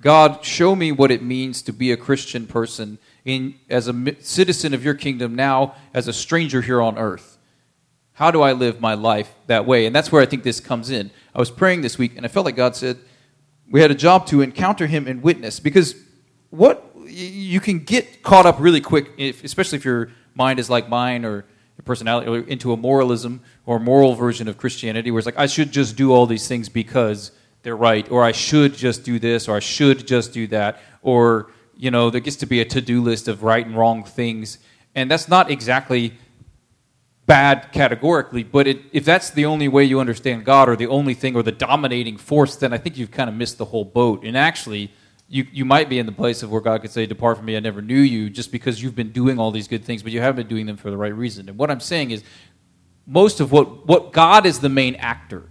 God, 0.00 0.44
show 0.44 0.76
me 0.76 0.92
what 0.92 1.10
it 1.10 1.22
means 1.22 1.62
to 1.62 1.72
be 1.72 1.92
a 1.92 1.96
Christian 1.96 2.46
person 2.46 2.98
in, 3.24 3.54
as 3.70 3.88
a 3.88 4.16
citizen 4.20 4.74
of 4.74 4.84
your 4.84 4.94
kingdom 4.94 5.34
now, 5.34 5.74
as 5.94 6.06
a 6.08 6.12
stranger 6.12 6.60
here 6.60 6.82
on 6.82 6.98
earth. 6.98 7.38
How 8.12 8.30
do 8.30 8.42
I 8.42 8.52
live 8.52 8.80
my 8.80 8.94
life 8.94 9.34
that 9.46 9.66
way? 9.66 9.86
And 9.86 9.94
that's 9.94 10.10
where 10.10 10.22
I 10.22 10.26
think 10.26 10.42
this 10.42 10.60
comes 10.60 10.90
in. 10.90 11.10
I 11.34 11.38
was 11.38 11.50
praying 11.50 11.82
this 11.82 11.98
week, 11.98 12.16
and 12.16 12.24
I 12.24 12.28
felt 12.28 12.46
like 12.46 12.56
God 12.56 12.76
said 12.76 12.98
we 13.70 13.80
had 13.80 13.90
a 13.90 13.94
job 13.94 14.26
to 14.28 14.42
encounter 14.42 14.86
Him 14.86 15.06
and 15.06 15.22
witness. 15.22 15.60
Because 15.60 15.94
what 16.50 16.84
you 17.06 17.60
can 17.60 17.80
get 17.80 18.22
caught 18.22 18.46
up 18.46 18.56
really 18.58 18.80
quick, 18.80 19.10
if, 19.16 19.44
especially 19.44 19.78
if 19.78 19.84
your 19.84 20.10
mind 20.34 20.58
is 20.58 20.68
like 20.68 20.88
mine 20.88 21.24
or 21.24 21.44
personality, 21.84 22.28
or 22.28 22.40
into 22.40 22.72
a 22.72 22.76
moralism 22.76 23.40
or 23.64 23.78
moral 23.78 24.14
version 24.14 24.48
of 24.48 24.58
Christianity, 24.58 25.10
where 25.10 25.18
it's 25.18 25.26
like 25.26 25.38
I 25.38 25.46
should 25.46 25.72
just 25.72 25.96
do 25.96 26.12
all 26.12 26.26
these 26.26 26.48
things 26.48 26.68
because 26.68 27.30
they're 27.62 27.76
right, 27.76 28.10
or 28.10 28.24
I 28.24 28.32
should 28.32 28.74
just 28.74 29.04
do 29.04 29.18
this, 29.18 29.48
or 29.48 29.56
I 29.56 29.60
should 29.60 30.06
just 30.06 30.32
do 30.32 30.46
that, 30.48 30.80
or 31.02 31.50
you 31.76 31.90
know 31.90 32.10
there 32.10 32.20
gets 32.20 32.36
to 32.36 32.46
be 32.46 32.60
a 32.60 32.64
to-do 32.64 33.02
list 33.02 33.28
of 33.28 33.42
right 33.42 33.64
and 33.64 33.76
wrong 33.76 34.04
things, 34.04 34.58
and 34.94 35.10
that's 35.10 35.28
not 35.28 35.50
exactly 35.50 36.14
bad 37.26 37.72
categorically, 37.72 38.44
but 38.44 38.66
it, 38.66 38.80
if 38.92 39.04
that's 39.04 39.30
the 39.30 39.44
only 39.44 39.68
way 39.68 39.84
you 39.84 39.98
understand 39.98 40.44
God, 40.44 40.68
or 40.68 40.76
the 40.76 40.86
only 40.86 41.14
thing, 41.14 41.34
or 41.34 41.42
the 41.42 41.52
dominating 41.52 42.16
force, 42.16 42.56
then 42.56 42.72
I 42.72 42.78
think 42.78 42.96
you've 42.96 43.10
kind 43.10 43.28
of 43.28 43.34
missed 43.34 43.58
the 43.58 43.64
whole 43.64 43.84
boat. 43.84 44.24
And 44.24 44.36
actually 44.36 44.92
you, 45.28 45.46
you 45.52 45.64
might 45.64 45.88
be 45.88 45.98
in 45.98 46.06
the 46.06 46.12
place 46.12 46.42
of 46.42 46.50
where 46.50 46.60
God 46.60 46.82
could 46.82 46.90
say, 46.90 47.06
Depart 47.06 47.36
from 47.36 47.46
me, 47.46 47.56
I 47.56 47.60
never 47.60 47.82
knew 47.82 48.00
you, 48.00 48.30
just 48.30 48.52
because 48.52 48.82
you've 48.82 48.94
been 48.94 49.10
doing 49.10 49.38
all 49.38 49.50
these 49.50 49.68
good 49.68 49.84
things, 49.84 50.02
but 50.02 50.12
you 50.12 50.20
haven't 50.20 50.36
been 50.36 50.48
doing 50.48 50.66
them 50.66 50.76
for 50.76 50.90
the 50.90 50.96
right 50.96 51.14
reason. 51.14 51.48
And 51.48 51.58
what 51.58 51.70
I'm 51.70 51.80
saying 51.80 52.12
is, 52.12 52.22
most 53.06 53.40
of 53.40 53.52
what, 53.52 53.86
what 53.86 54.12
God 54.12 54.46
is 54.46 54.60
the 54.60 54.68
main 54.68 54.94
actor 54.96 55.48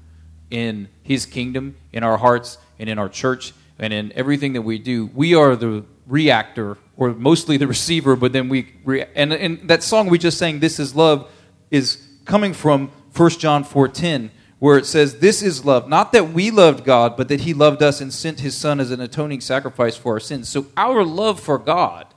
in 0.49 0.87
his 1.03 1.25
kingdom, 1.25 1.75
in 1.91 2.03
our 2.03 2.17
hearts, 2.17 2.57
and 2.79 2.89
in 2.89 2.99
our 2.99 3.09
church, 3.09 3.53
and 3.79 3.93
in 3.93 4.13
everything 4.13 4.53
that 4.53 4.61
we 4.61 4.77
do. 4.77 5.07
We 5.13 5.35
are 5.35 5.55
the 5.55 5.83
reactor, 6.07 6.77
or 6.95 7.13
mostly 7.13 7.57
the 7.57 7.67
receiver, 7.75 8.15
but 8.15 8.31
then 8.31 8.47
we. 8.47 8.73
Re- 8.85 9.07
and, 9.15 9.33
and 9.33 9.67
that 9.67 9.83
song 9.83 10.07
we 10.09 10.17
just 10.17 10.37
sang, 10.37 10.59
This 10.59 10.79
is 10.79 10.95
Love, 10.95 11.29
is 11.71 12.01
coming 12.25 12.53
from 12.53 12.91
1 13.15 13.29
John 13.31 13.63
4.10 13.63 14.31
where 14.59 14.77
it 14.77 14.85
says, 14.85 15.19
This 15.19 15.41
is 15.41 15.65
love. 15.65 15.87
Not 15.87 16.11
that 16.13 16.29
we 16.29 16.51
loved 16.51 16.83
God, 16.83 17.15
but 17.17 17.27
that 17.27 17.41
He 17.41 17.53
loved 17.53 17.83
us 17.83 18.01
and 18.01 18.13
sent 18.13 18.39
His 18.39 18.55
Son 18.55 18.79
as 18.79 18.91
an 18.91 19.01
atoning 19.01 19.41
sacrifice 19.41 19.95
for 19.95 20.13
our 20.13 20.19
sins. 20.19 20.49
So 20.49 20.67
our 20.75 21.03
love 21.03 21.39
for 21.39 21.57
God 21.57 22.07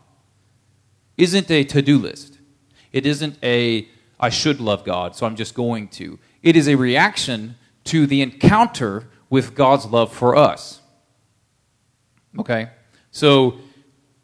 isn't 1.17 1.51
a 1.51 1.65
to 1.65 1.83
do 1.83 1.99
list. 1.99 2.39
It 2.93 3.05
isn't 3.05 3.39
a, 3.43 3.89
I 4.19 4.31
should 4.31 4.61
love 4.61 4.85
God, 4.85 5.15
so 5.15 5.27
I'm 5.27 5.37
just 5.37 5.55
going 5.55 5.89
to. 5.89 6.19
It 6.43 6.57
is 6.57 6.69
a 6.69 6.77
reaction 6.77 7.57
to 7.85 8.07
the 8.07 8.23
encounter 8.23 9.09
with 9.29 9.55
God's 9.55 9.87
love 9.87 10.13
for 10.13 10.37
us. 10.37 10.81
Okay? 12.39 12.71
So 13.11 13.59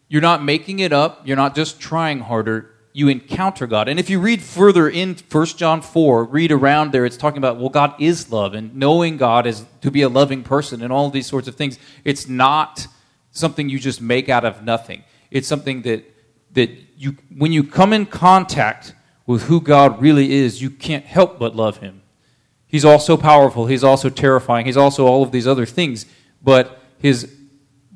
you're 0.09 0.23
not 0.23 0.43
making 0.43 0.79
it 0.79 0.93
up, 0.93 1.27
you're 1.27 1.37
not 1.37 1.55
just 1.55 1.81
trying 1.81 2.21
harder, 2.21 2.74
you 2.97 3.09
encounter 3.09 3.67
God. 3.67 3.89
And 3.89 3.99
if 3.99 4.09
you 4.09 4.21
read 4.21 4.41
further 4.41 4.89
in 4.89 5.17
1 5.31 5.47
John 5.47 5.83
4, 5.83 6.25
read 6.25 6.53
around 6.53 6.93
there, 6.93 7.05
it's 7.05 7.17
talking 7.17 7.39
about, 7.39 7.59
well, 7.59 7.69
God 7.69 7.95
is 7.99 8.31
love, 8.31 8.55
and 8.55 8.75
knowing 8.75 9.17
God 9.17 9.49
is 9.49 9.65
to 9.81 9.91
be 9.91 10.03
a 10.03 10.09
loving 10.09 10.45
person, 10.45 10.81
and 10.81 10.93
all 10.93 11.11
these 11.11 11.27
sorts 11.27 11.49
of 11.49 11.57
things. 11.57 11.77
It's 12.05 12.29
not 12.29 12.87
something 13.33 13.69
you 13.69 13.81
just 13.81 14.01
make 14.01 14.29
out 14.29 14.45
of 14.45 14.63
nothing. 14.63 15.03
It's 15.33 15.49
something 15.49 15.83
that, 15.83 16.05
that 16.53 16.71
you, 16.97 17.17
when 17.37 17.51
you 17.53 17.65
come 17.65 17.93
in 17.93 18.07
contact 18.07 18.95
with 19.27 19.43
who 19.43 19.61
God 19.61 20.01
really 20.01 20.33
is, 20.33 20.63
you 20.63 20.71
can't 20.71 21.05
help 21.05 21.41
but 21.41 21.57
love 21.57 21.79
Him. 21.79 22.01
He's 22.69 22.85
also 22.85 23.17
powerful. 23.17 23.67
He's 23.67 23.83
also 23.83 24.09
terrifying. 24.09 24.67
He's 24.67 24.77
also 24.77 25.05
all 25.07 25.25
of 25.25 25.33
these 25.33 25.49
other 25.49 25.67
things. 25.67 26.07
But 26.43 26.81
his 26.99 27.33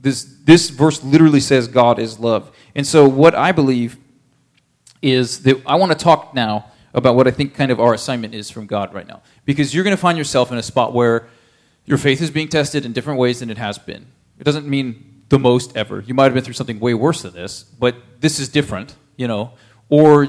this 0.00 0.36
this 0.44 0.70
verse 0.70 1.02
literally 1.02 1.40
says 1.40 1.68
God 1.68 1.98
is 1.98 2.18
love. 2.18 2.50
And 2.74 2.86
so 2.86 3.08
what 3.08 3.34
I 3.34 3.52
believe 3.52 3.96
is 5.02 5.42
that 5.42 5.62
I 5.66 5.76
want 5.76 5.92
to 5.92 5.98
talk 5.98 6.34
now 6.34 6.70
about 6.94 7.14
what 7.14 7.26
I 7.26 7.30
think 7.30 7.54
kind 7.54 7.70
of 7.70 7.80
our 7.80 7.94
assignment 7.94 8.34
is 8.34 8.50
from 8.50 8.66
God 8.66 8.92
right 8.94 9.06
now. 9.06 9.22
Because 9.44 9.74
you're 9.74 9.84
going 9.84 9.96
to 9.96 10.00
find 10.00 10.18
yourself 10.18 10.50
in 10.50 10.58
a 10.58 10.62
spot 10.62 10.92
where 10.92 11.28
your 11.84 11.98
faith 11.98 12.20
is 12.20 12.30
being 12.30 12.48
tested 12.48 12.84
in 12.84 12.92
different 12.92 13.18
ways 13.18 13.40
than 13.40 13.50
it 13.50 13.58
has 13.58 13.78
been. 13.78 14.06
It 14.38 14.44
doesn't 14.44 14.66
mean 14.66 15.22
the 15.28 15.38
most 15.38 15.76
ever. 15.76 16.00
You 16.00 16.14
might 16.14 16.24
have 16.24 16.34
been 16.34 16.44
through 16.44 16.54
something 16.54 16.80
way 16.80 16.94
worse 16.94 17.22
than 17.22 17.34
this, 17.34 17.62
but 17.62 17.96
this 18.20 18.38
is 18.38 18.48
different, 18.48 18.96
you 19.16 19.28
know. 19.28 19.52
Or 19.88 20.28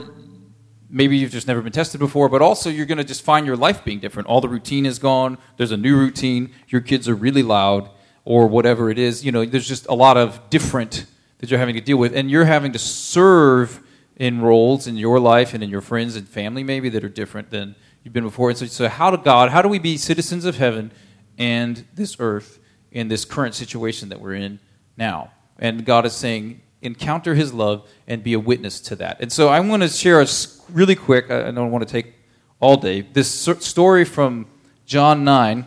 maybe 0.90 1.18
you've 1.18 1.32
just 1.32 1.48
never 1.48 1.62
been 1.62 1.72
tested 1.72 2.00
before, 2.00 2.30
but 2.30 2.42
also 2.42 2.70
you're 2.70 2.86
going 2.86 2.98
to 2.98 3.04
just 3.04 3.22
find 3.22 3.46
your 3.46 3.56
life 3.56 3.84
being 3.84 4.00
different. 4.00 4.28
All 4.28 4.42
the 4.42 4.50
routine 4.50 4.86
is 4.86 5.00
gone. 5.00 5.38
There's 5.58 5.72
a 5.72 5.78
new 5.78 5.98
routine. 5.98 6.52
Your 6.68 6.82
kids 6.82 7.08
are 7.08 7.16
really 7.16 7.44
loud, 7.44 7.90
or 8.26 8.48
whatever 8.48 8.90
it 8.90 9.00
is. 9.00 9.24
You 9.24 9.32
know, 9.32 9.46
there's 9.46 9.68
just 9.68 9.88
a 9.88 9.94
lot 9.94 10.18
of 10.18 10.50
different 10.50 11.06
that 11.40 11.50
you're 11.50 11.60
having 11.60 11.76
to 11.76 11.82
deal 11.82 11.98
with, 11.98 12.16
and 12.16 12.30
you're 12.30 12.46
having 12.46 12.74
to 12.74 12.80
serve 12.80 13.82
in 14.20 14.42
roles 14.42 14.86
in 14.86 14.98
your 14.98 15.20
life 15.20 15.54
and 15.54 15.64
in 15.64 15.70
your 15.70 15.82
friends 15.82 16.16
and 16.16 16.28
family 16.28 16.64
maybe 16.64 16.90
that 16.90 17.04
are 17.04 17.10
different 17.10 17.50
than 17.50 17.74
you've 18.04 18.14
been 18.14 18.26
before. 18.26 18.50
And 18.50 18.60
so, 18.60 18.66
so 18.66 18.88
how 18.90 19.10
do 19.10 19.18
God? 19.18 19.50
How 19.50 19.62
do 19.62 19.70
we 19.70 19.80
be 19.80 19.98
citizens 19.98 20.46
of 20.46 20.58
heaven 20.58 20.92
and 21.38 21.86
this 21.96 22.18
earth 22.20 22.60
in 22.92 23.08
this 23.08 23.26
current 23.26 23.56
situation 23.56 24.10
that 24.10 24.20
we're 24.20 24.36
in 24.36 24.60
now? 24.98 25.32
And 25.58 25.86
God 25.86 26.06
is 26.06 26.14
saying, 26.14 26.62
encounter 26.82 27.34
his 27.36 27.54
love 27.54 27.90
and 28.08 28.24
be 28.24 28.34
a 28.34 28.40
witness 28.40 28.80
to 28.82 28.96
that. 28.98 29.20
And 29.22 29.32
so 29.32 29.48
I 29.48 29.60
want 29.62 29.84
to 29.84 29.90
share 29.90 30.22
a 30.22 30.28
really 30.72 30.96
quick, 30.96 31.32
I 31.32 31.52
don't 31.52 31.72
want 31.72 31.88
to 31.88 31.92
take 31.92 32.14
all 32.60 32.78
day, 32.78 33.02
this 33.02 33.30
story 33.30 34.04
from 34.04 34.46
John 34.86 35.24
9, 35.24 35.66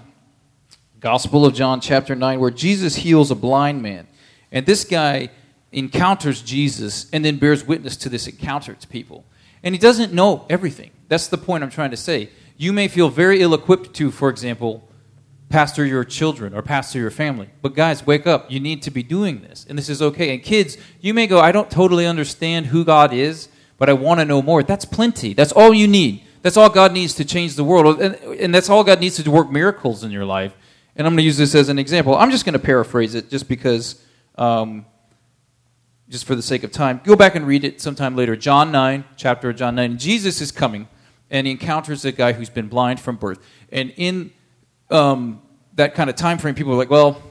Gospel 1.00 1.46
of 1.46 1.54
John, 1.54 1.80
chapter 1.80 2.14
9, 2.14 2.38
where 2.38 2.50
Jesus 2.50 2.96
heals 2.96 3.30
a 3.30 3.34
blind 3.34 3.82
man. 3.82 4.06
And 4.50 4.66
this 4.66 4.84
guy 4.84 5.30
encounters 5.72 6.42
Jesus 6.42 7.06
and 7.12 7.24
then 7.24 7.38
bears 7.38 7.66
witness 7.66 7.96
to 7.96 8.08
this 8.08 8.26
encounter 8.26 8.74
to 8.74 8.86
people. 8.88 9.24
And 9.62 9.74
he 9.74 9.78
doesn't 9.78 10.12
know 10.12 10.46
everything. 10.50 10.90
That's 11.08 11.28
the 11.28 11.38
point 11.38 11.64
I'm 11.64 11.70
trying 11.70 11.90
to 11.90 11.96
say. 11.96 12.30
You 12.56 12.72
may 12.72 12.88
feel 12.88 13.08
very 13.08 13.40
ill 13.40 13.54
equipped 13.54 13.94
to, 13.94 14.10
for 14.10 14.28
example, 14.28 14.88
pastor 15.48 15.84
your 15.84 16.04
children 16.04 16.54
or 16.54 16.62
pastor 16.62 16.98
your 16.98 17.10
family. 17.10 17.48
But 17.60 17.74
guys, 17.74 18.06
wake 18.06 18.26
up. 18.26 18.50
You 18.50 18.60
need 18.60 18.82
to 18.82 18.90
be 18.90 19.02
doing 19.02 19.42
this. 19.42 19.66
And 19.68 19.78
this 19.78 19.88
is 19.88 20.02
okay. 20.02 20.32
And 20.34 20.42
kids, 20.42 20.76
you 21.00 21.14
may 21.14 21.26
go, 21.26 21.40
I 21.40 21.52
don't 21.52 21.70
totally 21.70 22.06
understand 22.06 22.66
who 22.66 22.84
God 22.84 23.12
is, 23.12 23.48
but 23.78 23.88
I 23.88 23.92
want 23.92 24.20
to 24.20 24.24
know 24.24 24.42
more. 24.42 24.62
That's 24.62 24.84
plenty. 24.84 25.34
That's 25.34 25.52
all 25.52 25.72
you 25.74 25.86
need. 25.86 26.24
That's 26.42 26.56
all 26.56 26.68
God 26.70 26.92
needs 26.92 27.14
to 27.14 27.24
change 27.24 27.54
the 27.54 27.64
world. 27.64 28.00
And, 28.00 28.14
and 28.14 28.54
that's 28.54 28.68
all 28.68 28.82
God 28.82 29.00
needs 29.00 29.22
to 29.22 29.30
work 29.30 29.50
miracles 29.50 30.02
in 30.02 30.10
your 30.10 30.24
life. 30.24 30.54
And 30.96 31.06
I'm 31.06 31.12
going 31.12 31.18
to 31.18 31.24
use 31.24 31.38
this 31.38 31.54
as 31.54 31.68
an 31.68 31.78
example. 31.78 32.16
I'm 32.16 32.30
just 32.30 32.44
going 32.44 32.54
to 32.54 32.58
paraphrase 32.58 33.14
it 33.14 33.30
just 33.30 33.48
because, 33.48 34.04
um, 34.36 34.84
just 36.12 36.26
for 36.26 36.34
the 36.34 36.42
sake 36.42 36.62
of 36.62 36.70
time. 36.70 37.00
Go 37.04 37.16
back 37.16 37.34
and 37.34 37.46
read 37.46 37.64
it 37.64 37.80
sometime 37.80 38.14
later. 38.14 38.36
John 38.36 38.70
9, 38.70 39.02
chapter 39.16 39.48
of 39.48 39.56
John 39.56 39.74
9. 39.74 39.96
Jesus 39.96 40.42
is 40.42 40.52
coming 40.52 40.86
and 41.30 41.46
he 41.46 41.52
encounters 41.52 42.04
a 42.04 42.12
guy 42.12 42.34
who's 42.34 42.50
been 42.50 42.68
blind 42.68 43.00
from 43.00 43.16
birth. 43.16 43.38
And 43.72 43.94
in 43.96 44.30
um, 44.90 45.40
that 45.74 45.94
kind 45.94 46.10
of 46.10 46.16
time 46.16 46.36
frame, 46.36 46.54
people 46.54 46.74
are 46.74 46.76
like, 46.76 46.90
well, 46.90 47.22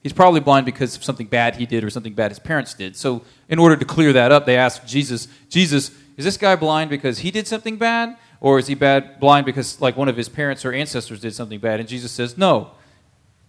he's 0.00 0.12
probably 0.12 0.38
blind 0.38 0.64
because 0.64 0.94
of 0.94 1.02
something 1.02 1.26
bad 1.26 1.56
he 1.56 1.66
did 1.66 1.82
or 1.82 1.90
something 1.90 2.14
bad 2.14 2.30
his 2.30 2.38
parents 2.38 2.72
did. 2.72 2.94
So, 2.94 3.22
in 3.48 3.58
order 3.58 3.76
to 3.76 3.84
clear 3.84 4.12
that 4.12 4.30
up, 4.30 4.46
they 4.46 4.56
ask 4.56 4.86
Jesus, 4.86 5.26
Jesus, 5.48 5.90
is 6.16 6.24
this 6.24 6.36
guy 6.36 6.54
blind 6.54 6.90
because 6.90 7.18
he 7.18 7.32
did 7.32 7.48
something 7.48 7.76
bad? 7.76 8.16
Or 8.40 8.60
is 8.60 8.68
he 8.68 8.76
bad 8.76 9.18
blind 9.18 9.44
because 9.44 9.80
like 9.80 9.96
one 9.96 10.08
of 10.08 10.16
his 10.16 10.28
parents 10.28 10.64
or 10.64 10.72
ancestors 10.72 11.18
did 11.18 11.34
something 11.34 11.58
bad? 11.58 11.80
And 11.80 11.88
Jesus 11.88 12.12
says, 12.12 12.38
No. 12.38 12.70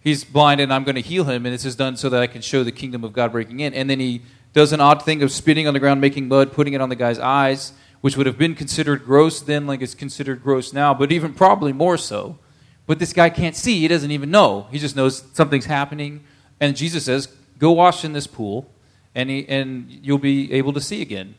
He's 0.00 0.22
blind 0.22 0.60
and 0.60 0.72
I'm 0.72 0.84
going 0.84 0.94
to 0.94 1.00
heal 1.00 1.24
him, 1.24 1.46
and 1.46 1.52
this 1.52 1.64
is 1.64 1.74
done 1.74 1.96
so 1.96 2.08
that 2.10 2.22
I 2.22 2.28
can 2.28 2.40
show 2.40 2.62
the 2.62 2.70
kingdom 2.70 3.02
of 3.02 3.12
God 3.12 3.32
breaking 3.32 3.58
in. 3.58 3.74
And 3.74 3.90
then 3.90 3.98
he 3.98 4.22
does 4.56 4.72
an 4.72 4.80
odd 4.80 5.02
thing 5.02 5.22
of 5.22 5.30
spitting 5.30 5.68
on 5.68 5.74
the 5.74 5.80
ground, 5.80 6.00
making 6.00 6.28
mud, 6.28 6.50
putting 6.50 6.72
it 6.72 6.80
on 6.80 6.88
the 6.88 6.96
guy's 6.96 7.18
eyes, 7.18 7.74
which 8.00 8.16
would 8.16 8.24
have 8.24 8.38
been 8.38 8.54
considered 8.54 9.04
gross 9.04 9.42
then, 9.42 9.66
like 9.66 9.82
it's 9.82 9.94
considered 9.94 10.42
gross 10.42 10.72
now, 10.72 10.94
but 10.94 11.12
even 11.12 11.34
probably 11.34 11.74
more 11.74 11.98
so. 11.98 12.38
But 12.86 12.98
this 12.98 13.12
guy 13.12 13.28
can't 13.28 13.54
see. 13.54 13.80
He 13.80 13.86
doesn't 13.86 14.10
even 14.10 14.30
know. 14.30 14.66
He 14.70 14.78
just 14.78 14.96
knows 14.96 15.24
something's 15.34 15.66
happening. 15.66 16.24
And 16.58 16.74
Jesus 16.74 17.04
says, 17.04 17.28
Go 17.58 17.72
wash 17.72 18.02
in 18.02 18.14
this 18.14 18.26
pool, 18.26 18.70
and, 19.14 19.28
he, 19.28 19.46
and 19.46 19.90
you'll 19.90 20.16
be 20.16 20.50
able 20.54 20.72
to 20.72 20.80
see 20.80 21.02
again. 21.02 21.34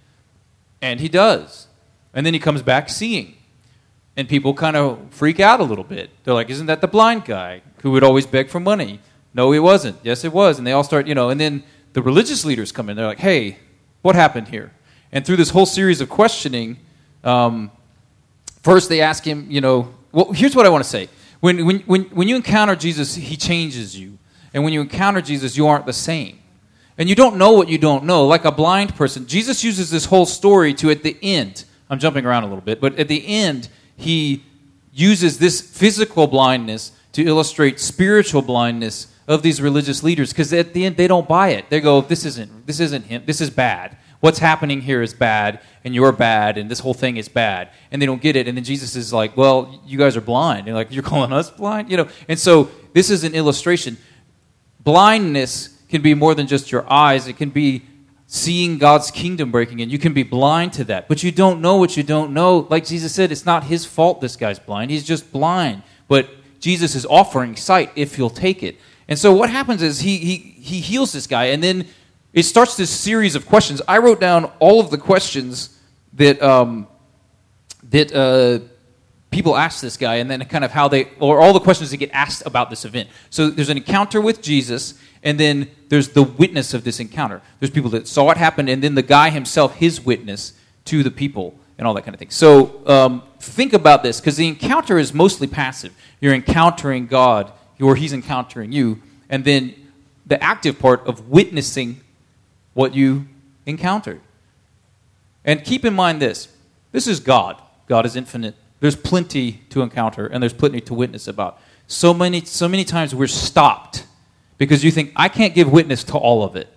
And 0.80 1.00
he 1.00 1.10
does. 1.10 1.66
And 2.14 2.24
then 2.24 2.36
he 2.36 2.40
comes 2.40 2.62
back 2.62 2.88
seeing. 2.88 3.36
And 4.16 4.30
people 4.30 4.54
kind 4.54 4.78
of 4.78 5.00
freak 5.10 5.40
out 5.40 5.60
a 5.60 5.64
little 5.64 5.84
bit. 5.84 6.12
They're 6.24 6.36
like, 6.36 6.52
Isn't 6.52 6.68
that 6.68 6.82
the 6.82 6.88
blind 6.88 7.26
guy 7.26 7.64
who 7.82 7.90
would 7.92 8.04
always 8.04 8.28
beg 8.28 8.50
for 8.50 8.60
money? 8.60 9.00
No, 9.34 9.52
he 9.52 9.60
wasn't. 9.60 9.98
Yes, 10.04 10.24
it 10.24 10.34
was. 10.34 10.60
And 10.60 10.68
they 10.68 10.72
all 10.72 10.84
start, 10.84 11.08
you 11.08 11.16
know, 11.16 11.32
and 11.32 11.42
then 11.42 11.64
the 11.98 12.04
religious 12.04 12.46
leaders 12.46 12.72
come 12.72 12.89
in. 12.89 12.96
They're 12.96 13.08
like, 13.08 13.18
Hey, 13.18 13.58
what 14.04 14.13
happened 14.13 14.50
here? 14.50 14.72
And 15.12 15.25
through 15.25 15.38
this 15.38 15.50
whole 15.50 15.66
series 15.66 16.00
of 16.00 16.10
questioning, 16.10 16.77
um, 17.24 17.72
first 18.62 18.88
they 18.88 19.01
ask 19.01 19.25
him, 19.25 19.48
you 19.50 19.62
know, 19.62 19.96
well, 20.12 20.32
here's 20.32 20.56
what 20.56 20.68
I 20.68 20.70
want 20.70 20.84
to 20.84 20.89
say. 20.92 21.10
When, 21.39 21.66
when, 21.66 21.80
when, 21.80 22.04
when 22.04 22.27
you 22.27 22.36
encounter 22.36 22.75
Jesus, 22.75 23.16
he 23.16 23.36
changes 23.36 24.00
you. 24.00 24.20
And 24.54 24.63
when 24.63 24.74
you 24.74 24.82
encounter 24.82 25.22
Jesus, 25.22 25.58
you 25.58 25.66
aren't 25.66 25.88
the 25.88 25.94
same. 25.94 26.38
And 27.00 27.10
you 27.10 27.16
don't 27.16 27.36
know 27.36 27.54
what 27.54 27.68
you 27.68 27.80
don't 27.80 28.04
know. 28.04 28.27
Like 28.27 28.46
a 28.46 28.51
blind 28.51 28.96
person, 28.96 29.25
Jesus 29.25 29.63
uses 29.63 29.89
this 29.89 30.06
whole 30.06 30.27
story 30.27 30.75
to, 30.75 30.92
at 30.92 31.01
the 31.01 31.18
end, 31.24 31.66
I'm 31.89 31.98
jumping 31.98 32.27
around 32.27 32.44
a 32.44 32.46
little 32.48 32.62
bit, 32.62 32.80
but 32.80 33.00
at 33.00 33.08
the 33.08 33.25
end, 33.27 33.70
he 33.96 34.44
uses 34.94 35.39
this 35.39 35.62
physical 35.62 36.27
blindness 36.27 36.92
to 37.13 37.25
illustrate 37.25 37.80
spiritual 37.80 38.44
blindness 38.44 39.08
of 39.28 39.42
these 39.42 39.62
religious 39.62 40.04
leaders 40.04 40.32
because 40.32 40.54
at 40.54 40.74
the 40.74 40.86
end 40.86 40.96
they 40.96 41.08
don't 41.08 41.28
buy 41.28 41.50
it. 41.50 41.70
They 41.70 41.82
go 41.82 42.02
this 42.02 42.26
isn't 42.26 42.66
this 42.66 42.80
isn't 42.80 43.06
him. 43.06 43.24
This 43.26 43.42
is 43.42 43.50
bad. 43.50 43.98
What's 44.20 44.40
happening 44.40 44.82
here 44.82 45.02
is 45.02 45.14
bad 45.14 45.60
and 45.84 45.94
you're 45.94 46.12
bad 46.12 46.58
and 46.58 46.72
this 46.72 46.80
whole 46.80 46.94
thing 46.94 47.18
is 47.18 47.28
bad. 47.28 47.70
And 47.92 48.02
they 48.02 48.06
don't 48.06 48.22
get 48.22 48.36
it. 48.36 48.48
And 48.48 48.58
then 48.58 48.64
jesus 48.64 48.96
is 48.96 49.12
like 49.12 49.36
well 49.36 49.82
you 49.86 49.98
guys 49.98 50.16
are 50.16 50.22
blind. 50.22 50.68
And 50.68 50.76
like 50.76 50.92
you're 50.92 51.04
calling 51.04 51.34
us 51.34 51.52
blind? 51.52 51.92
You 51.92 51.98
know? 51.98 52.08
And 52.30 52.40
so 52.40 52.70
this 52.94 53.10
is 53.10 53.24
an 53.26 53.36
illustration. 53.36 53.98
Blindness 54.80 55.78
can 55.90 56.02
be 56.02 56.14
more 56.14 56.34
than 56.34 56.48
just 56.48 56.72
your 56.72 56.90
eyes. 56.92 57.28
It 57.28 57.38
can 57.38 57.50
be 57.50 57.84
seeing 58.28 58.78
god's 58.78 59.12
kingdom 59.12 59.52
breaking 59.52 59.80
in. 59.80 59.90
You 59.90 60.00
can 60.00 60.14
be 60.14 60.24
blind 60.24 60.74
to 60.74 60.84
that. 60.86 61.08
But 61.10 61.24
you 61.24 61.32
don't 61.32 61.62
know 61.62 61.78
what 61.78 61.98
you 61.98 62.04
don't 62.04 62.32
know. 62.32 62.66
Like 62.70 62.86
jesus 62.86 63.14
said 63.14 63.34
it's 63.34 63.46
not 63.46 63.66
his 63.66 63.86
fault 63.86 64.22
this 64.22 64.38
guy's 64.38 64.58
blind. 64.58 64.90
He's 64.90 65.04
just 65.04 65.34
blind. 65.34 65.84
But 66.08 66.30
jesus 66.62 66.96
is 66.96 67.06
offering 67.06 67.58
sight 67.58 67.92
if 67.98 68.18
you'll 68.18 68.30
take 68.30 68.64
it 68.64 68.78
and 69.08 69.18
so 69.18 69.34
what 69.34 69.50
happens 69.50 69.82
is 69.82 70.02
he, 70.02 70.18
he, 70.18 70.36
he 70.38 70.80
heals 70.80 71.12
this 71.12 71.28
guy 71.28 71.46
and 71.46 71.64
then 71.64 71.88
it 72.34 72.44
starts 72.44 72.76
this 72.76 72.92
series 72.92 73.36
of 73.36 73.46
questions. 73.46 73.82
I 73.88 73.98
wrote 74.00 74.20
down 74.20 74.52
all 74.60 74.80
of 74.80 74.90
the 74.90 74.98
questions 74.98 75.80
that 76.14 76.42
um, 76.42 76.88
that 77.90 78.14
uh, 78.14 78.60
people 79.32 79.56
ask 79.56 79.82
this 79.82 79.98
guy, 79.98 80.16
and 80.16 80.30
then 80.30 80.44
kind 80.46 80.64
of 80.64 80.72
how 80.72 80.88
they, 80.88 81.10
or 81.20 81.40
all 81.40 81.54
the 81.54 81.60
questions 81.60 81.92
that 81.92 81.98
get 81.98 82.12
asked 82.12 82.44
about 82.46 82.70
this 82.70 82.86
event. 82.86 83.10
So 83.30 83.50
there's 83.50 83.70
an 83.70 83.78
encounter 83.78 84.22
with 84.22 84.42
Jesus, 84.42 84.94
and 85.24 85.40
then 85.40 85.70
there's 85.90 86.10
the 86.10 86.24
witness 86.24 86.74
of 86.74 86.84
this 86.84 87.00
encounter. 87.00 87.42
There's 87.60 87.70
people 87.70 87.90
that 87.92 88.08
saw 88.08 88.30
it 88.32 88.38
happen, 88.38 88.70
and 88.70 88.84
then 88.84 88.96
the 88.96 89.02
guy 89.02 89.30
himself, 89.30 89.76
his 89.76 90.02
witness 90.02 90.54
to 90.86 91.04
the 91.04 91.12
people, 91.12 91.58
and 91.78 91.88
all 91.88 91.94
that 91.94 92.04
kind 92.04 92.16
of 92.16 92.20
thing. 92.20 92.30
So 92.30 92.86
um, 92.88 93.24
think 93.40 93.74
about 93.74 94.04
this, 94.04 94.20
because 94.20 94.38
the 94.38 94.48
encounter 94.48 94.98
is 94.98 95.14
mostly 95.14 95.48
passive. 95.48 95.94
You're 96.20 96.34
encountering 96.34 97.08
God, 97.08 97.52
or 97.82 97.96
He's 97.96 98.14
encountering 98.14 98.72
you, 98.72 99.02
and 99.30 99.46
then 99.46 99.74
the 100.26 100.42
active 100.44 100.80
part 100.80 101.06
of 101.08 101.30
witnessing 101.30 102.02
what 102.74 102.94
you 102.94 103.28
encountered. 103.66 104.22
And 105.46 105.64
keep 105.64 105.86
in 105.86 105.94
mind 105.94 106.22
this 106.22 106.50
this 106.92 107.08
is 107.08 107.20
God. 107.20 107.62
God 107.88 108.06
is 108.06 108.16
infinite. 108.16 108.56
There's 108.80 108.96
plenty 108.96 109.54
to 109.70 109.82
encounter 109.82 110.28
and 110.28 110.42
there's 110.42 110.54
plenty 110.54 110.82
to 110.82 110.94
witness 110.94 111.28
about. 111.28 111.60
So 111.88 112.14
many, 112.14 112.44
so 112.44 112.68
many 112.68 112.84
times 112.84 113.16
we're 113.16 113.28
stopped 113.28 114.06
because 114.58 114.84
you 114.84 114.92
think, 114.92 115.14
I 115.16 115.30
can't 115.30 115.56
give 115.56 115.72
witness 115.72 116.04
to 116.06 116.18
all 116.18 116.44
of 116.44 116.56
it. 116.56 116.68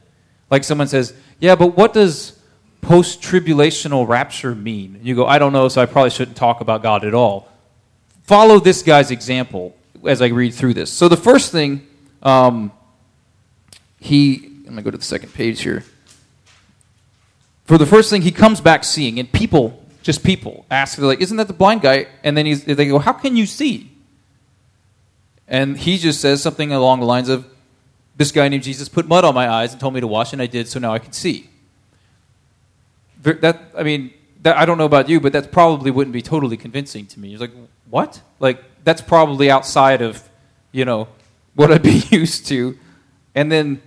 Like 0.50 0.64
someone 0.64 0.88
says, 0.88 1.14
Yeah, 1.40 1.56
but 1.56 1.76
what 1.76 1.92
does 1.92 2.38
post 2.80 3.20
tribulational 3.22 4.06
rapture 4.06 4.54
mean? 4.54 4.96
And 4.96 5.04
you 5.04 5.14
go, 5.14 5.26
I 5.26 5.38
don't 5.38 5.52
know, 5.52 5.68
so 5.68 5.82
I 5.82 5.86
probably 5.86 6.10
shouldn't 6.10 6.36
talk 6.36 6.60
about 6.60 6.82
God 6.82 7.04
at 7.04 7.14
all. 7.14 7.48
Follow 8.22 8.60
this 8.60 8.82
guy's 8.82 9.10
example 9.10 9.74
as 10.06 10.22
I 10.22 10.26
read 10.28 10.54
through 10.54 10.74
this. 10.74 10.92
So 10.92 11.08
the 11.08 11.16
first 11.16 11.52
thing, 11.52 11.86
um, 12.22 12.72
he 13.98 14.50
I'm 14.70 14.76
going 14.76 14.84
to 14.84 14.90
go 14.92 14.92
to 14.92 14.98
the 14.98 15.04
second 15.04 15.34
page 15.34 15.62
here. 15.62 15.82
For 17.64 17.76
the 17.76 17.86
first 17.86 18.08
thing, 18.08 18.22
he 18.22 18.30
comes 18.30 18.60
back 18.60 18.84
seeing, 18.84 19.18
and 19.18 19.30
people, 19.32 19.84
just 20.04 20.22
people, 20.22 20.64
ask, 20.70 20.96
they're 20.96 21.08
like, 21.08 21.20
Isn't 21.20 21.38
that 21.38 21.48
the 21.48 21.54
blind 21.54 21.80
guy? 21.80 22.06
And 22.22 22.36
then 22.36 22.46
he's, 22.46 22.64
they 22.64 22.86
go, 22.86 23.00
How 23.00 23.12
can 23.12 23.36
you 23.36 23.46
see? 23.46 23.90
And 25.48 25.76
he 25.76 25.98
just 25.98 26.20
says 26.20 26.40
something 26.40 26.70
along 26.70 27.00
the 27.00 27.06
lines 27.06 27.28
of, 27.28 27.46
This 28.16 28.30
guy 28.30 28.46
named 28.46 28.62
Jesus 28.62 28.88
put 28.88 29.08
mud 29.08 29.24
on 29.24 29.34
my 29.34 29.48
eyes 29.48 29.72
and 29.72 29.80
told 29.80 29.92
me 29.92 30.00
to 30.00 30.06
wash, 30.06 30.32
and 30.32 30.40
I 30.40 30.46
did, 30.46 30.68
so 30.68 30.78
now 30.78 30.92
I 30.92 31.00
can 31.00 31.12
see. 31.12 31.50
That, 33.22 33.60
I 33.76 33.82
mean, 33.82 34.12
that, 34.42 34.56
I 34.56 34.66
don't 34.66 34.78
know 34.78 34.84
about 34.84 35.08
you, 35.08 35.18
but 35.18 35.32
that 35.32 35.50
probably 35.50 35.90
wouldn't 35.90 36.14
be 36.14 36.22
totally 36.22 36.56
convincing 36.56 37.06
to 37.06 37.18
me. 37.18 37.30
He's 37.30 37.40
like, 37.40 37.52
what? 37.90 38.22
Like, 38.38 38.62
that's 38.84 39.02
probably 39.02 39.50
outside 39.50 40.02
of, 40.02 40.28
you 40.72 40.84
know, 40.84 41.08
what 41.54 41.70
I'd 41.70 41.82
be 41.82 42.02
used 42.10 42.46
to. 42.48 42.78
And 43.34 43.50
then 43.50 43.82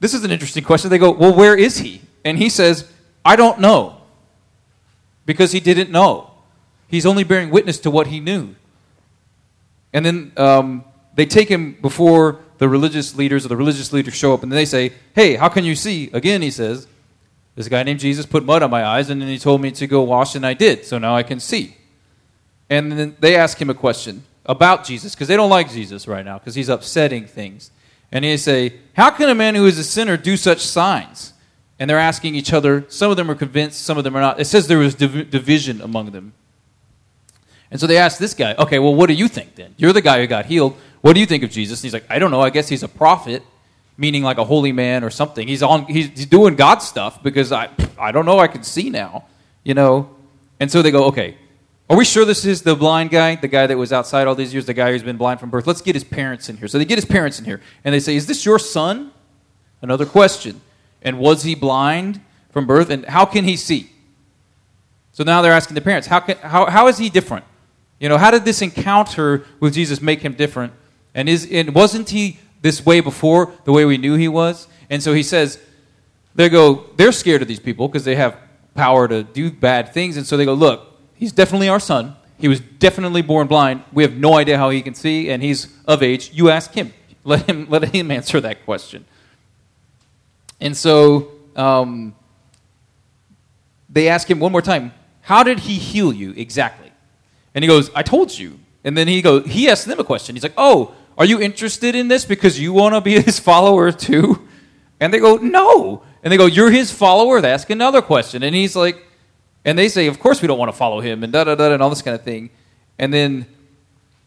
this 0.00 0.14
is 0.14 0.24
an 0.24 0.30
interesting 0.30 0.64
question. 0.64 0.90
They 0.90 0.98
go, 0.98 1.10
well, 1.10 1.34
where 1.34 1.56
is 1.56 1.78
he? 1.78 2.02
And 2.24 2.38
he 2.38 2.48
says, 2.48 2.90
I 3.24 3.36
don't 3.36 3.60
know. 3.60 4.00
Because 5.24 5.52
he 5.52 5.60
didn't 5.60 5.90
know. 5.90 6.30
He's 6.88 7.06
only 7.06 7.24
bearing 7.24 7.50
witness 7.50 7.78
to 7.80 7.90
what 7.90 8.06
he 8.06 8.20
knew. 8.20 8.54
And 9.92 10.04
then 10.04 10.32
um, 10.36 10.84
they 11.14 11.26
take 11.26 11.48
him 11.48 11.72
before 11.80 12.40
the 12.58 12.68
religious 12.68 13.16
leaders, 13.16 13.44
or 13.44 13.48
the 13.48 13.56
religious 13.56 13.92
leaders 13.92 14.14
show 14.14 14.32
up, 14.32 14.42
and 14.42 14.52
they 14.52 14.64
say, 14.64 14.92
Hey, 15.14 15.34
how 15.34 15.48
can 15.48 15.64
you 15.64 15.74
see? 15.74 16.10
Again, 16.12 16.42
he 16.42 16.50
says, 16.50 16.86
This 17.54 17.68
guy 17.68 17.82
named 17.82 18.00
Jesus 18.00 18.24
put 18.26 18.44
mud 18.44 18.62
on 18.62 18.70
my 18.70 18.84
eyes, 18.84 19.10
and 19.10 19.20
then 19.20 19.28
he 19.28 19.38
told 19.38 19.60
me 19.60 19.70
to 19.72 19.86
go 19.86 20.02
wash, 20.02 20.34
and 20.34 20.46
I 20.46 20.54
did. 20.54 20.84
So 20.84 20.98
now 20.98 21.16
I 21.16 21.22
can 21.22 21.40
see. 21.40 21.76
And 22.70 22.92
then 22.92 23.16
they 23.20 23.36
ask 23.36 23.60
him 23.60 23.70
a 23.70 23.74
question 23.74 24.24
about 24.46 24.84
Jesus, 24.84 25.14
because 25.14 25.28
they 25.28 25.36
don't 25.36 25.50
like 25.50 25.70
Jesus 25.70 26.08
right 26.08 26.24
now, 26.24 26.38
because 26.38 26.54
he's 26.54 26.68
upsetting 26.68 27.26
things. 27.26 27.70
And 28.12 28.24
they 28.24 28.36
say, 28.36 28.74
How 28.94 29.10
can 29.10 29.28
a 29.28 29.34
man 29.34 29.54
who 29.54 29.66
is 29.66 29.78
a 29.78 29.84
sinner 29.84 30.16
do 30.16 30.36
such 30.36 30.60
signs? 30.60 31.32
And 31.78 31.90
they're 31.90 31.98
asking 31.98 32.34
each 32.34 32.52
other. 32.52 32.86
Some 32.88 33.10
of 33.10 33.16
them 33.16 33.30
are 33.30 33.34
convinced, 33.34 33.82
some 33.82 33.98
of 33.98 34.04
them 34.04 34.16
are 34.16 34.20
not. 34.20 34.40
It 34.40 34.46
says 34.46 34.66
there 34.66 34.78
was 34.78 34.94
div- 34.94 35.30
division 35.30 35.80
among 35.82 36.12
them. 36.12 36.32
And 37.70 37.80
so 37.80 37.86
they 37.86 37.98
asked 37.98 38.18
this 38.18 38.34
guy, 38.34 38.54
Okay, 38.54 38.78
well, 38.78 38.94
what 38.94 39.08
do 39.08 39.14
you 39.14 39.28
think 39.28 39.56
then? 39.56 39.74
You're 39.76 39.92
the 39.92 40.00
guy 40.00 40.20
who 40.20 40.26
got 40.26 40.46
healed. 40.46 40.76
What 41.02 41.14
do 41.14 41.20
you 41.20 41.26
think 41.26 41.42
of 41.42 41.50
Jesus? 41.50 41.80
And 41.80 41.84
he's 41.84 41.92
like, 41.92 42.06
I 42.10 42.18
don't 42.18 42.30
know. 42.30 42.40
I 42.40 42.50
guess 42.50 42.68
he's 42.68 42.82
a 42.82 42.88
prophet, 42.88 43.42
meaning 43.96 44.22
like 44.22 44.38
a 44.38 44.44
holy 44.44 44.72
man 44.72 45.04
or 45.04 45.10
something. 45.10 45.46
He's 45.46 45.62
on. 45.62 45.84
He's, 45.86 46.08
he's 46.08 46.26
doing 46.26 46.56
God 46.56 46.78
stuff 46.78 47.22
because 47.22 47.52
I 47.52 47.68
I 47.98 48.12
don't 48.12 48.26
know. 48.26 48.38
I 48.38 48.48
can 48.48 48.62
see 48.62 48.90
now, 48.90 49.24
you 49.64 49.74
know. 49.74 50.10
And 50.58 50.70
so 50.70 50.82
they 50.82 50.90
go, 50.90 51.04
okay. 51.06 51.36
Are 51.88 51.96
we 51.96 52.04
sure 52.04 52.24
this 52.24 52.44
is 52.44 52.62
the 52.62 52.74
blind 52.74 53.10
guy, 53.10 53.36
the 53.36 53.48
guy 53.48 53.66
that 53.66 53.78
was 53.78 53.92
outside 53.92 54.26
all 54.26 54.34
these 54.34 54.52
years, 54.52 54.66
the 54.66 54.74
guy 54.74 54.90
who's 54.90 55.04
been 55.04 55.16
blind 55.16 55.38
from 55.38 55.50
birth? 55.50 55.66
Let's 55.66 55.82
get 55.82 55.94
his 55.94 56.04
parents 56.04 56.48
in 56.48 56.56
here. 56.56 56.66
So 56.66 56.78
they 56.78 56.84
get 56.84 56.98
his 56.98 57.04
parents 57.04 57.38
in 57.38 57.44
here, 57.44 57.60
and 57.84 57.94
they 57.94 58.00
say, 58.00 58.16
"Is 58.16 58.26
this 58.26 58.44
your 58.44 58.58
son?" 58.58 59.12
Another 59.82 60.06
question. 60.06 60.60
And 61.02 61.18
was 61.18 61.42
he 61.44 61.54
blind 61.54 62.20
from 62.50 62.66
birth? 62.66 62.90
And 62.90 63.04
how 63.04 63.24
can 63.24 63.44
he 63.44 63.56
see? 63.56 63.90
So 65.12 65.24
now 65.24 65.42
they're 65.42 65.52
asking 65.52 65.74
the 65.76 65.80
parents, 65.80 66.06
how, 66.06 66.20
can, 66.20 66.36
how, 66.38 66.66
how 66.66 66.88
is 66.88 66.98
he 66.98 67.08
different? 67.08 67.44
You 68.00 68.08
know, 68.08 68.18
how 68.18 68.30
did 68.30 68.44
this 68.44 68.60
encounter 68.60 69.46
with 69.60 69.74
Jesus 69.74 70.02
make 70.02 70.20
him 70.20 70.34
different? 70.34 70.72
And, 71.14 71.28
is, 71.28 71.48
and 71.50 71.74
wasn't 71.74 72.10
he 72.10 72.38
this 72.60 72.84
way 72.84 73.00
before, 73.00 73.52
the 73.64 73.72
way 73.72 73.84
we 73.84 73.96
knew 73.96 74.16
he 74.16 74.28
was? 74.28 74.66
And 74.90 75.02
so 75.02 75.14
he 75.14 75.22
says, 75.22 75.58
they 76.34 76.48
go, 76.48 76.86
they're 76.96 77.12
scared 77.12 77.40
of 77.40 77.48
these 77.48 77.60
people 77.60 77.88
because 77.88 78.04
they 78.04 78.16
have 78.16 78.36
power 78.74 79.08
to 79.08 79.22
do 79.22 79.50
bad 79.50 79.94
things. 79.94 80.16
And 80.16 80.26
so 80.26 80.36
they 80.36 80.44
go, 80.44 80.54
look, 80.54 80.95
he's 81.16 81.32
definitely 81.32 81.68
our 81.68 81.80
son. 81.80 82.16
He 82.38 82.48
was 82.48 82.60
definitely 82.60 83.22
born 83.22 83.46
blind. 83.46 83.82
We 83.92 84.02
have 84.02 84.16
no 84.16 84.34
idea 84.34 84.58
how 84.58 84.70
he 84.70 84.82
can 84.82 84.94
see, 84.94 85.30
and 85.30 85.42
he's 85.42 85.68
of 85.86 86.02
age. 86.02 86.30
You 86.32 86.50
ask 86.50 86.72
him. 86.72 86.92
Let 87.24 87.48
him, 87.48 87.66
let 87.70 87.94
him 87.94 88.10
answer 88.10 88.40
that 88.40 88.64
question. 88.64 89.04
And 90.60 90.76
so 90.76 91.32
um, 91.54 92.14
they 93.88 94.08
ask 94.08 94.30
him 94.30 94.40
one 94.40 94.52
more 94.52 94.62
time, 94.62 94.92
How 95.22 95.42
did 95.42 95.60
he 95.60 95.74
heal 95.74 96.12
you 96.12 96.32
exactly? 96.36 96.92
And 97.54 97.64
he 97.64 97.68
goes, 97.68 97.90
I 97.94 98.02
told 98.02 98.36
you. 98.36 98.58
And 98.84 98.96
then 98.96 99.08
he 99.08 99.22
goes, 99.22 99.46
he 99.46 99.68
asks 99.68 99.86
them 99.86 99.98
a 99.98 100.04
question. 100.04 100.36
He's 100.36 100.42
like, 100.42 100.54
Oh, 100.56 100.94
are 101.18 101.24
you 101.24 101.40
interested 101.40 101.94
in 101.94 102.08
this 102.08 102.24
because 102.24 102.60
you 102.60 102.72
want 102.72 102.94
to 102.94 103.00
be 103.00 103.20
his 103.22 103.38
follower 103.38 103.92
too? 103.92 104.46
And 105.00 105.12
they 105.12 105.18
go, 105.18 105.36
No. 105.36 106.02
And 106.22 106.32
they 106.32 106.36
go, 106.36 106.46
You're 106.46 106.70
his 106.70 106.92
follower? 106.92 107.40
They 107.40 107.50
ask 107.50 107.70
another 107.70 108.02
question. 108.02 108.42
And 108.42 108.54
he's 108.54 108.76
like, 108.76 109.05
And 109.66 109.76
they 109.76 109.88
say, 109.88 110.06
Of 110.06 110.20
course 110.20 110.40
we 110.40 110.48
don't 110.48 110.58
want 110.58 110.70
to 110.70 110.76
follow 110.76 111.00
him, 111.00 111.22
and 111.22 111.32
da 111.32 111.44
da 111.44 111.56
da, 111.56 111.72
and 111.72 111.82
all 111.82 111.90
this 111.90 112.00
kind 112.00 112.14
of 112.14 112.22
thing. 112.22 112.48
And 112.98 113.12
then 113.12 113.46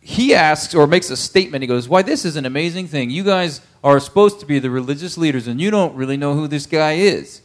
he 0.01 0.36
asks 0.36 0.75
or 0.75 0.86
makes 0.86 1.10
a 1.10 1.17
statement. 1.17 1.63
He 1.63 1.67
goes, 1.67 1.88
Why, 1.88 2.01
this 2.01 2.25
is 2.25 2.36
an 2.36 2.46
amazing 2.46 2.88
thing. 2.88 3.10
You 3.10 3.24
guys 3.24 3.62
are 3.81 4.00
supposed 4.01 4.41
to 4.41 4.46
be 4.46 4.60
the 4.60 4.69
religious 4.69 5.17
leaders, 5.17 5.48
and 5.48 5.60
you 5.60 5.72
don't 5.72 5.96
really 5.96 6.17
know 6.17 6.36
who 6.36 6.48
this 6.48 6.65
guy 6.65 6.93
is. 6.93 7.41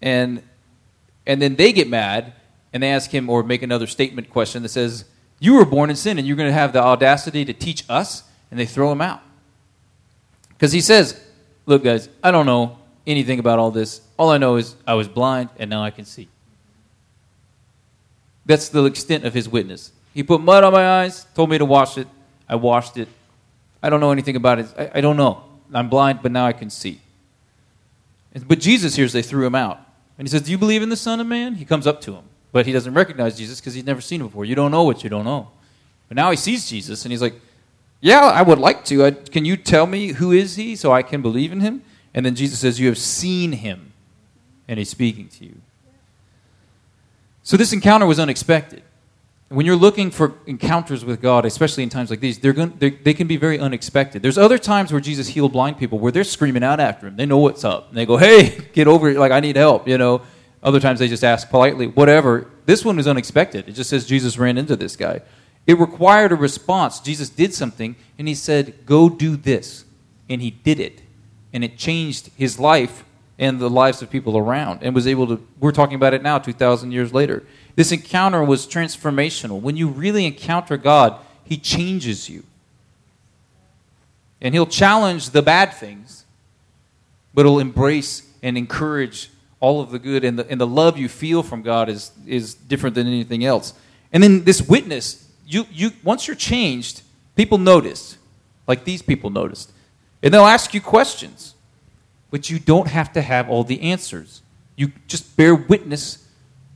And, 0.00 0.42
and 1.26 1.42
then 1.42 1.56
they 1.56 1.72
get 1.72 1.88
mad, 1.88 2.32
and 2.72 2.82
they 2.82 2.90
ask 2.90 3.10
him 3.10 3.28
or 3.28 3.42
make 3.42 3.62
another 3.62 3.88
statement 3.88 4.30
question 4.30 4.62
that 4.62 4.68
says, 4.68 5.04
You 5.40 5.54
were 5.54 5.64
born 5.64 5.90
in 5.90 5.96
sin, 5.96 6.18
and 6.18 6.26
you're 6.26 6.36
going 6.36 6.48
to 6.48 6.54
have 6.54 6.72
the 6.72 6.80
audacity 6.80 7.44
to 7.44 7.52
teach 7.52 7.84
us? 7.88 8.22
And 8.52 8.60
they 8.60 8.66
throw 8.66 8.92
him 8.92 9.00
out. 9.00 9.20
Because 10.50 10.70
he 10.70 10.80
says, 10.80 11.20
Look, 11.66 11.82
guys, 11.82 12.08
I 12.22 12.30
don't 12.30 12.46
know 12.46 12.78
anything 13.04 13.40
about 13.40 13.58
all 13.58 13.72
this. 13.72 14.00
All 14.16 14.30
I 14.30 14.38
know 14.38 14.56
is 14.56 14.76
I 14.86 14.94
was 14.94 15.08
blind, 15.08 15.48
and 15.58 15.68
now 15.68 15.82
I 15.82 15.90
can 15.90 16.04
see. 16.04 16.28
That's 18.44 18.68
the 18.68 18.84
extent 18.84 19.24
of 19.24 19.34
his 19.34 19.48
witness. 19.48 19.92
He 20.14 20.22
put 20.22 20.40
mud 20.40 20.64
on 20.64 20.72
my 20.72 21.02
eyes, 21.02 21.26
told 21.34 21.50
me 21.50 21.58
to 21.58 21.64
wash 21.64 21.96
it. 21.96 22.06
I 22.48 22.56
washed 22.56 22.96
it. 22.98 23.08
I 23.82 23.90
don't 23.90 24.00
know 24.00 24.12
anything 24.12 24.36
about 24.36 24.58
it. 24.58 24.66
I, 24.78 24.90
I 24.94 25.00
don't 25.00 25.16
know. 25.16 25.44
I'm 25.72 25.88
blind, 25.88 26.20
but 26.22 26.32
now 26.32 26.46
I 26.46 26.52
can 26.52 26.70
see. 26.70 27.00
But 28.46 28.60
Jesus 28.60 28.96
hears 28.96 29.12
they 29.12 29.22
threw 29.22 29.46
him 29.46 29.54
out. 29.54 29.80
And 30.18 30.26
he 30.26 30.30
says, 30.30 30.42
Do 30.42 30.50
you 30.50 30.58
believe 30.58 30.82
in 30.82 30.88
the 30.88 30.96
Son 30.96 31.20
of 31.20 31.26
Man? 31.26 31.54
He 31.54 31.64
comes 31.64 31.86
up 31.86 32.00
to 32.02 32.14
him. 32.14 32.24
But 32.52 32.66
he 32.66 32.72
doesn't 32.72 32.94
recognize 32.94 33.36
Jesus 33.36 33.60
because 33.60 33.74
he's 33.74 33.84
never 33.84 34.00
seen 34.00 34.20
him 34.20 34.26
before. 34.26 34.44
You 34.44 34.54
don't 34.54 34.70
know 34.70 34.84
what 34.84 35.02
you 35.02 35.10
don't 35.10 35.24
know. 35.24 35.48
But 36.08 36.16
now 36.16 36.30
he 36.30 36.36
sees 36.36 36.68
Jesus 36.68 37.04
and 37.04 37.12
he's 37.12 37.22
like, 37.22 37.34
Yeah, 38.00 38.20
I 38.20 38.42
would 38.42 38.58
like 38.58 38.84
to. 38.86 39.06
I, 39.06 39.10
can 39.12 39.44
you 39.44 39.56
tell 39.56 39.86
me 39.86 40.08
who 40.08 40.32
is 40.32 40.56
he 40.56 40.76
so 40.76 40.92
I 40.92 41.02
can 41.02 41.22
believe 41.22 41.52
in 41.52 41.60
him? 41.60 41.82
And 42.14 42.26
then 42.26 42.34
Jesus 42.34 42.60
says, 42.60 42.78
You 42.78 42.88
have 42.88 42.98
seen 42.98 43.52
him. 43.52 43.92
And 44.68 44.78
he's 44.78 44.90
speaking 44.90 45.28
to 45.28 45.44
you. 45.44 45.60
So 47.42 47.56
this 47.56 47.72
encounter 47.72 48.06
was 48.06 48.18
unexpected 48.18 48.82
when 49.52 49.66
you're 49.66 49.76
looking 49.76 50.10
for 50.10 50.34
encounters 50.46 51.04
with 51.04 51.20
God, 51.20 51.44
especially 51.44 51.82
in 51.82 51.90
times 51.90 52.08
like 52.08 52.20
these, 52.20 52.38
they're 52.38 52.54
going, 52.54 52.72
they're, 52.78 52.90
they 52.90 53.12
can 53.12 53.26
be 53.26 53.36
very 53.36 53.58
unexpected. 53.58 54.22
There's 54.22 54.38
other 54.38 54.58
times 54.58 54.92
where 54.92 55.00
Jesus 55.00 55.28
healed 55.28 55.52
blind 55.52 55.78
people 55.78 55.98
where 55.98 56.10
they're 56.10 56.24
screaming 56.24 56.64
out 56.64 56.80
after 56.80 57.06
him. 57.06 57.16
They 57.16 57.26
know 57.26 57.38
what's 57.38 57.62
up. 57.62 57.88
And 57.90 57.96
they 57.96 58.06
go, 58.06 58.16
hey, 58.16 58.58
get 58.72 58.88
over 58.88 59.10
it. 59.10 59.18
Like, 59.18 59.30
I 59.30 59.40
need 59.40 59.56
help, 59.56 59.86
you 59.86 59.98
know. 59.98 60.22
Other 60.62 60.80
times 60.80 61.00
they 61.00 61.08
just 61.08 61.24
ask 61.24 61.50
politely, 61.50 61.86
whatever. 61.86 62.48
This 62.64 62.84
one 62.84 62.96
was 62.96 63.06
unexpected. 63.06 63.68
It 63.68 63.72
just 63.72 63.90
says 63.90 64.06
Jesus 64.06 64.38
ran 64.38 64.56
into 64.56 64.74
this 64.74 64.96
guy. 64.96 65.20
It 65.66 65.78
required 65.78 66.32
a 66.32 66.36
response. 66.36 67.00
Jesus 67.00 67.28
did 67.28 67.52
something, 67.52 67.94
and 68.18 68.26
he 68.26 68.34
said, 68.34 68.86
go 68.86 69.08
do 69.08 69.36
this. 69.36 69.84
And 70.30 70.40
he 70.40 70.50
did 70.50 70.80
it. 70.80 71.02
And 71.52 71.62
it 71.62 71.76
changed 71.76 72.30
his 72.36 72.58
life 72.58 73.04
and 73.42 73.58
the 73.58 73.68
lives 73.68 74.00
of 74.02 74.08
people 74.08 74.38
around 74.38 74.78
and 74.84 74.94
was 74.94 75.08
able 75.08 75.26
to, 75.26 75.44
we're 75.58 75.72
talking 75.72 75.96
about 75.96 76.14
it 76.14 76.22
now, 76.22 76.38
2,000 76.38 76.92
years 76.92 77.12
later. 77.12 77.42
This 77.74 77.90
encounter 77.90 78.44
was 78.44 78.68
transformational. 78.68 79.60
When 79.60 79.76
you 79.76 79.88
really 79.88 80.26
encounter 80.26 80.76
God, 80.76 81.18
He 81.42 81.56
changes 81.56 82.30
you. 82.30 82.44
And 84.40 84.54
He'll 84.54 84.64
challenge 84.64 85.30
the 85.30 85.42
bad 85.42 85.74
things, 85.74 86.24
but 87.34 87.44
He'll 87.44 87.58
embrace 87.58 88.30
and 88.44 88.56
encourage 88.56 89.28
all 89.58 89.80
of 89.80 89.90
the 89.90 89.98
good. 89.98 90.22
And 90.22 90.38
the, 90.38 90.48
and 90.48 90.60
the 90.60 90.66
love 90.66 90.96
you 90.96 91.08
feel 91.08 91.42
from 91.42 91.62
God 91.62 91.88
is, 91.88 92.12
is 92.24 92.54
different 92.54 92.94
than 92.94 93.08
anything 93.08 93.44
else. 93.44 93.74
And 94.12 94.22
then 94.22 94.44
this 94.44 94.62
witness, 94.62 95.28
you, 95.44 95.66
you, 95.72 95.90
once 96.04 96.28
you're 96.28 96.36
changed, 96.36 97.02
people 97.34 97.58
notice, 97.58 98.18
like 98.68 98.84
these 98.84 99.02
people 99.02 99.30
noticed. 99.30 99.72
And 100.22 100.32
they'll 100.32 100.44
ask 100.44 100.74
you 100.74 100.80
questions, 100.80 101.56
but 102.32 102.48
you 102.48 102.58
don't 102.58 102.88
have 102.88 103.12
to 103.12 103.20
have 103.20 103.48
all 103.50 103.62
the 103.62 103.80
answers. 103.82 104.40
You 104.74 104.90
just 105.06 105.36
bear 105.36 105.54
witness 105.54 106.26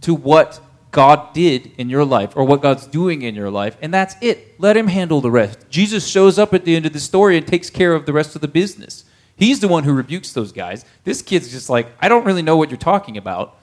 to 0.03 0.15
what 0.15 0.61
God 0.93 1.33
did 1.33 1.73
in 1.79 1.89
your 1.89 2.05
life 2.05 2.37
or 2.37 2.45
what 2.45 2.61
God's 2.61 2.87
doing 2.87 3.23
in 3.23 3.35
your 3.35 3.51
life, 3.51 3.77
and 3.81 3.93
that's 3.93 4.15
it. 4.21 4.61
Let 4.61 4.77
Him 4.77 4.87
handle 4.87 5.23
the 5.23 5.31
rest. 5.31 5.59
Jesus 5.71 6.07
shows 6.07 6.39
up 6.39 6.53
at 6.53 6.67
the 6.67 6.77
end 6.77 6.85
of 6.85 6.93
the 6.93 7.01
story 7.01 7.39
and 7.39 7.47
takes 7.47 7.71
care 7.71 7.95
of 7.95 8.05
the 8.05 8.13
rest 8.13 8.35
of 8.35 8.43
the 8.43 8.49
business. 8.49 9.07
He's 9.35 9.61
the 9.61 9.69
one 9.69 9.85
who 9.85 9.95
rebukes 9.95 10.33
those 10.33 10.53
guys. 10.53 10.85
This 11.05 11.23
kid's 11.23 11.51
just 11.51 11.71
like, 11.71 11.89
I 12.01 12.09
don't 12.11 12.25
really 12.25 12.43
know 12.43 12.59
what 12.59 12.71
you're 12.71 12.77
talking 12.77 13.17
about. 13.17 13.57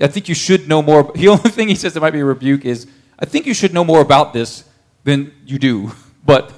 I 0.00 0.06
think 0.06 0.28
you 0.28 0.34
should 0.34 0.68
know 0.68 0.82
more. 0.82 1.10
The 1.16 1.28
only 1.28 1.50
thing 1.50 1.68
he 1.68 1.74
says 1.74 1.94
that 1.94 2.00
might 2.00 2.12
be 2.12 2.20
a 2.20 2.26
rebuke 2.26 2.66
is, 2.66 2.86
I 3.18 3.24
think 3.24 3.46
you 3.46 3.54
should 3.54 3.72
know 3.72 3.84
more 3.84 4.02
about 4.02 4.34
this 4.34 4.64
than 5.04 5.32
you 5.46 5.58
do. 5.58 5.92
But 6.26 6.52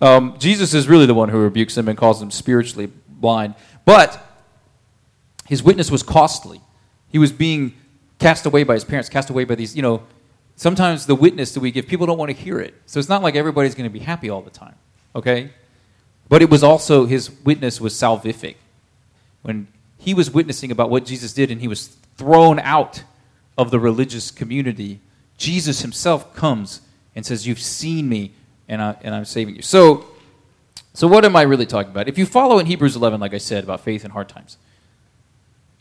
um, 0.00 0.34
Jesus 0.40 0.74
is 0.74 0.88
really 0.88 1.06
the 1.06 1.14
one 1.14 1.28
who 1.28 1.38
rebukes 1.38 1.78
him 1.78 1.86
and 1.86 1.96
calls 1.96 2.20
him 2.20 2.32
spiritually 2.32 2.90
blind. 3.08 3.54
But 3.84 4.31
his 5.52 5.62
witness 5.62 5.90
was 5.90 6.02
costly. 6.02 6.62
He 7.10 7.18
was 7.18 7.30
being 7.30 7.74
cast 8.18 8.46
away 8.46 8.62
by 8.62 8.72
his 8.72 8.84
parents, 8.84 9.10
cast 9.10 9.28
away 9.28 9.44
by 9.44 9.54
these, 9.54 9.76
you 9.76 9.82
know, 9.82 10.02
sometimes 10.56 11.04
the 11.04 11.14
witness 11.14 11.52
that 11.52 11.60
we 11.60 11.70
give, 11.70 11.86
people 11.86 12.06
don't 12.06 12.16
want 12.16 12.30
to 12.30 12.34
hear 12.34 12.58
it. 12.58 12.72
So 12.86 12.98
it's 12.98 13.10
not 13.10 13.22
like 13.22 13.36
everybody's 13.36 13.74
going 13.74 13.84
to 13.84 13.92
be 13.92 13.98
happy 13.98 14.30
all 14.30 14.40
the 14.40 14.48
time, 14.48 14.76
okay? 15.14 15.50
But 16.30 16.40
it 16.40 16.48
was 16.48 16.62
also, 16.62 17.04
his 17.04 17.30
witness 17.44 17.82
was 17.82 17.92
salvific. 17.92 18.54
When 19.42 19.68
he 19.98 20.14
was 20.14 20.30
witnessing 20.30 20.70
about 20.70 20.88
what 20.88 21.04
Jesus 21.04 21.34
did 21.34 21.50
and 21.50 21.60
he 21.60 21.68
was 21.68 21.88
thrown 22.16 22.58
out 22.58 23.02
of 23.58 23.70
the 23.70 23.78
religious 23.78 24.30
community, 24.30 25.00
Jesus 25.36 25.82
himself 25.82 26.34
comes 26.34 26.80
and 27.14 27.26
says, 27.26 27.46
You've 27.46 27.60
seen 27.60 28.08
me 28.08 28.32
and, 28.68 28.80
I, 28.80 28.96
and 29.02 29.14
I'm 29.14 29.26
saving 29.26 29.56
you. 29.56 29.60
So, 29.60 30.06
so, 30.94 31.06
what 31.06 31.26
am 31.26 31.36
I 31.36 31.42
really 31.42 31.66
talking 31.66 31.90
about? 31.90 32.08
If 32.08 32.16
you 32.16 32.24
follow 32.24 32.58
in 32.58 32.64
Hebrews 32.64 32.96
11, 32.96 33.20
like 33.20 33.34
I 33.34 33.38
said, 33.38 33.64
about 33.64 33.82
faith 33.82 34.06
in 34.06 34.12
hard 34.12 34.30
times, 34.30 34.56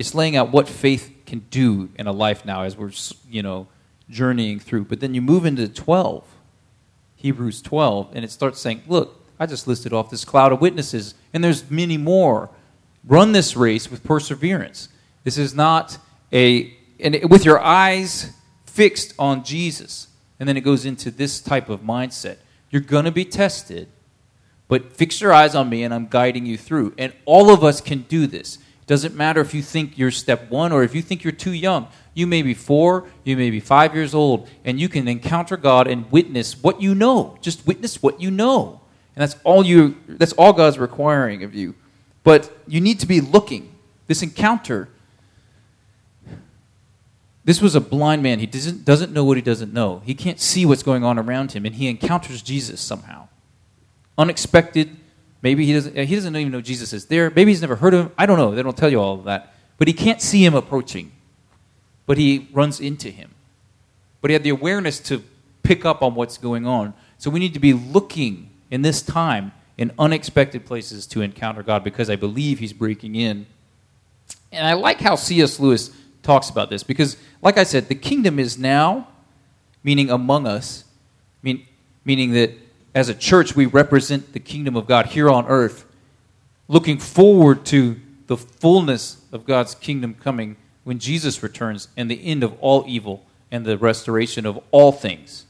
it's 0.02 0.16
laying 0.16 0.36
out 0.36 0.52
what 0.52 0.68
faith 0.68 1.14
can 1.28 1.46
do 1.52 1.90
in 1.96 2.08
a 2.08 2.12
life 2.12 2.44
now 2.44 2.64
as 2.64 2.76
we're, 2.76 2.92
you 3.30 3.44
know, 3.44 3.68
journeying 4.10 4.60
through. 4.60 4.86
But 4.86 5.00
then 5.00 5.14
you 5.14 5.22
move 5.22 5.46
into 5.46 5.70
12, 5.70 6.26
Hebrews 7.18 7.62
12, 7.62 8.10
and 8.14 8.26
it 8.26 8.32
starts 8.32 8.60
saying, 8.60 8.82
Look, 8.88 9.24
I 9.40 9.46
just 9.46 9.68
listed 9.68 9.94
off 9.94 10.10
this 10.10 10.26
cloud 10.26 10.52
of 10.52 10.60
witnesses, 10.60 11.14
and 11.34 11.44
there's 11.44 11.70
many 11.70 11.98
more. 11.98 12.50
Run 13.06 13.32
this 13.32 13.56
race 13.56 13.92
with 13.92 14.04
perseverance. 14.04 14.90
This 15.24 15.38
is 15.38 15.54
not 15.54 16.00
a, 16.34 16.76
and 17.00 17.20
with 17.30 17.46
your 17.46 17.60
eyes 17.60 18.34
fixed 18.66 19.14
on 19.20 19.44
Jesus. 19.44 20.08
And 20.40 20.50
then 20.50 20.58
it 20.58 20.62
goes 20.62 20.84
into 20.84 21.12
this 21.12 21.40
type 21.40 21.70
of 21.70 21.82
mindset. 21.82 22.38
You're 22.72 22.82
going 22.82 23.06
to 23.06 23.12
be 23.12 23.26
tested, 23.26 23.88
but 24.68 24.94
fix 24.94 25.22
your 25.22 25.32
eyes 25.32 25.54
on 25.54 25.70
me, 25.70 25.84
and 25.84 25.94
I'm 25.94 26.08
guiding 26.08 26.48
you 26.48 26.58
through. 26.58 26.96
And 26.98 27.14
all 27.26 27.52
of 27.52 27.64
us 27.64 27.82
can 27.82 28.02
do 28.04 28.26
this. 28.26 28.58
Doesn't 28.92 29.16
matter 29.16 29.40
if 29.40 29.54
you 29.54 29.62
think 29.62 29.98
you're 29.98 30.12
step 30.12 30.52
one 30.52 30.74
or 30.74 30.84
if 30.84 30.94
you 30.94 31.02
think 31.02 31.24
you're 31.24 31.32
too 31.32 31.54
young. 31.54 31.88
You 32.14 32.28
may 32.28 32.42
be 32.42 32.54
four, 32.54 33.06
you 33.24 33.38
may 33.38 33.50
be 33.50 33.62
five 33.62 33.96
years 33.96 34.14
old, 34.14 34.50
and 34.66 34.78
you 34.82 34.90
can 34.90 35.08
encounter 35.08 35.56
God 35.56 35.88
and 35.88 36.12
witness 36.12 36.62
what 36.62 36.82
you 36.82 36.94
know. 36.94 37.38
Just 37.40 37.66
witness 37.66 38.04
what 38.04 38.20
you 38.20 38.30
know. 38.30 38.82
And 39.16 39.22
that's 39.22 39.38
all 39.46 39.66
you 39.66 39.96
that's 40.10 40.34
all 40.34 40.52
God's 40.52 40.78
requiring 40.78 41.42
of 41.42 41.56
you. 41.56 41.74
But 42.26 42.52
you 42.68 42.82
need 42.82 43.00
to 43.00 43.06
be 43.06 43.22
looking. 43.22 43.74
This 44.08 44.22
encounter 44.22 44.90
this 47.46 47.62
was 47.62 47.76
a 47.76 47.80
blind 47.80 48.22
man. 48.22 48.40
He 48.40 48.46
doesn't, 48.46 48.84
doesn't 48.84 49.14
know 49.14 49.24
what 49.24 49.38
he 49.38 49.42
doesn't 49.42 49.72
know. 49.72 50.02
He 50.06 50.14
can't 50.14 50.38
see 50.38 50.66
what's 50.66 50.84
going 50.84 51.06
on 51.06 51.18
around 51.18 51.54
him, 51.54 51.66
and 51.66 51.76
he 51.76 51.88
encounters 51.88 52.42
Jesus 52.42 52.82
somehow. 52.82 53.30
Unexpected. 54.18 54.98
Maybe 55.42 55.66
he 55.66 55.74
doesn't, 55.74 55.98
he 55.98 56.16
doesn't 56.16 56.36
even 56.36 56.52
know 56.52 56.62
Jesus 56.62 56.94
is 56.94 57.06
there. 57.06 57.30
Maybe 57.30 57.52
he's 57.52 57.62
never 57.62 57.76
heard 57.76 57.94
of 57.94 58.06
him. 58.08 58.12
I 58.18 58.26
don't 58.26 58.38
know. 58.38 58.54
They 58.54 58.62
don't 58.62 58.78
tell 58.78 58.92
you 58.92 59.00
all 59.00 59.16
of 59.16 59.24
that. 59.26 59.56
But 59.78 59.88
he 59.88 59.94
can't 59.94 60.22
see 60.22 60.46
him 60.46 60.54
approaching 60.54 61.12
but 62.12 62.18
he 62.18 62.50
runs 62.52 62.82
into 62.82 63.10
him. 63.10 63.32
But 64.20 64.32
he 64.32 64.34
had 64.34 64.44
the 64.44 64.50
awareness 64.50 65.00
to 65.00 65.24
pick 65.64 65.86
up 65.86 66.02
on 66.02 66.14
what's 66.14 66.38
going 66.38 66.68
on. 66.68 66.94
So 67.18 67.30
we 67.30 67.40
need 67.40 67.54
to 67.54 67.60
be 67.62 67.72
looking 67.72 68.50
in 68.70 68.82
this 68.82 69.02
time 69.02 69.54
in 69.78 69.94
unexpected 69.98 70.66
places 70.66 71.08
to 71.08 71.22
encounter 71.22 71.64
God 71.64 71.86
because 71.86 72.10
I 72.10 72.18
believe 72.18 72.60
he's 72.60 72.74
breaking 72.74 73.16
in. 73.16 73.46
And 74.52 74.68
I 74.68 74.74
like 74.74 75.00
how 75.00 75.16
C.S. 75.16 75.58
Lewis 75.58 75.92
talks 76.22 76.50
about 76.50 76.70
this 76.70 76.84
because, 76.84 77.16
like 77.42 77.58
I 77.58 77.64
said, 77.64 77.88
the 77.88 77.96
kingdom 77.96 78.40
is 78.40 78.58
now, 78.58 79.08
meaning 79.82 80.10
among 80.10 80.46
us, 80.46 80.84
mean, 81.42 81.66
meaning 82.04 82.32
that 82.32 82.52
as 82.94 83.10
a 83.10 83.14
church 83.14 83.56
we 83.56 83.66
represent 83.66 84.34
the 84.34 84.40
kingdom 84.40 84.76
of 84.76 84.88
God 84.88 85.08
here 85.08 85.30
on 85.30 85.48
earth, 85.48 85.86
looking 86.68 86.98
forward 86.98 87.66
to 87.68 88.00
the 88.28 88.38
fullness 88.38 89.24
of 89.32 89.46
God's 89.46 89.76
kingdom 89.76 90.14
coming 90.14 90.58
when 90.84 91.00
Jesus 91.00 91.44
returns 91.44 91.88
and 91.96 92.10
the 92.10 92.26
end 92.26 92.44
of 92.44 92.58
all 92.60 92.84
evil 92.88 93.26
and 93.52 93.66
the 93.66 93.78
restoration 93.78 94.46
of 94.46 94.60
all 94.72 94.92
things. 94.92 95.46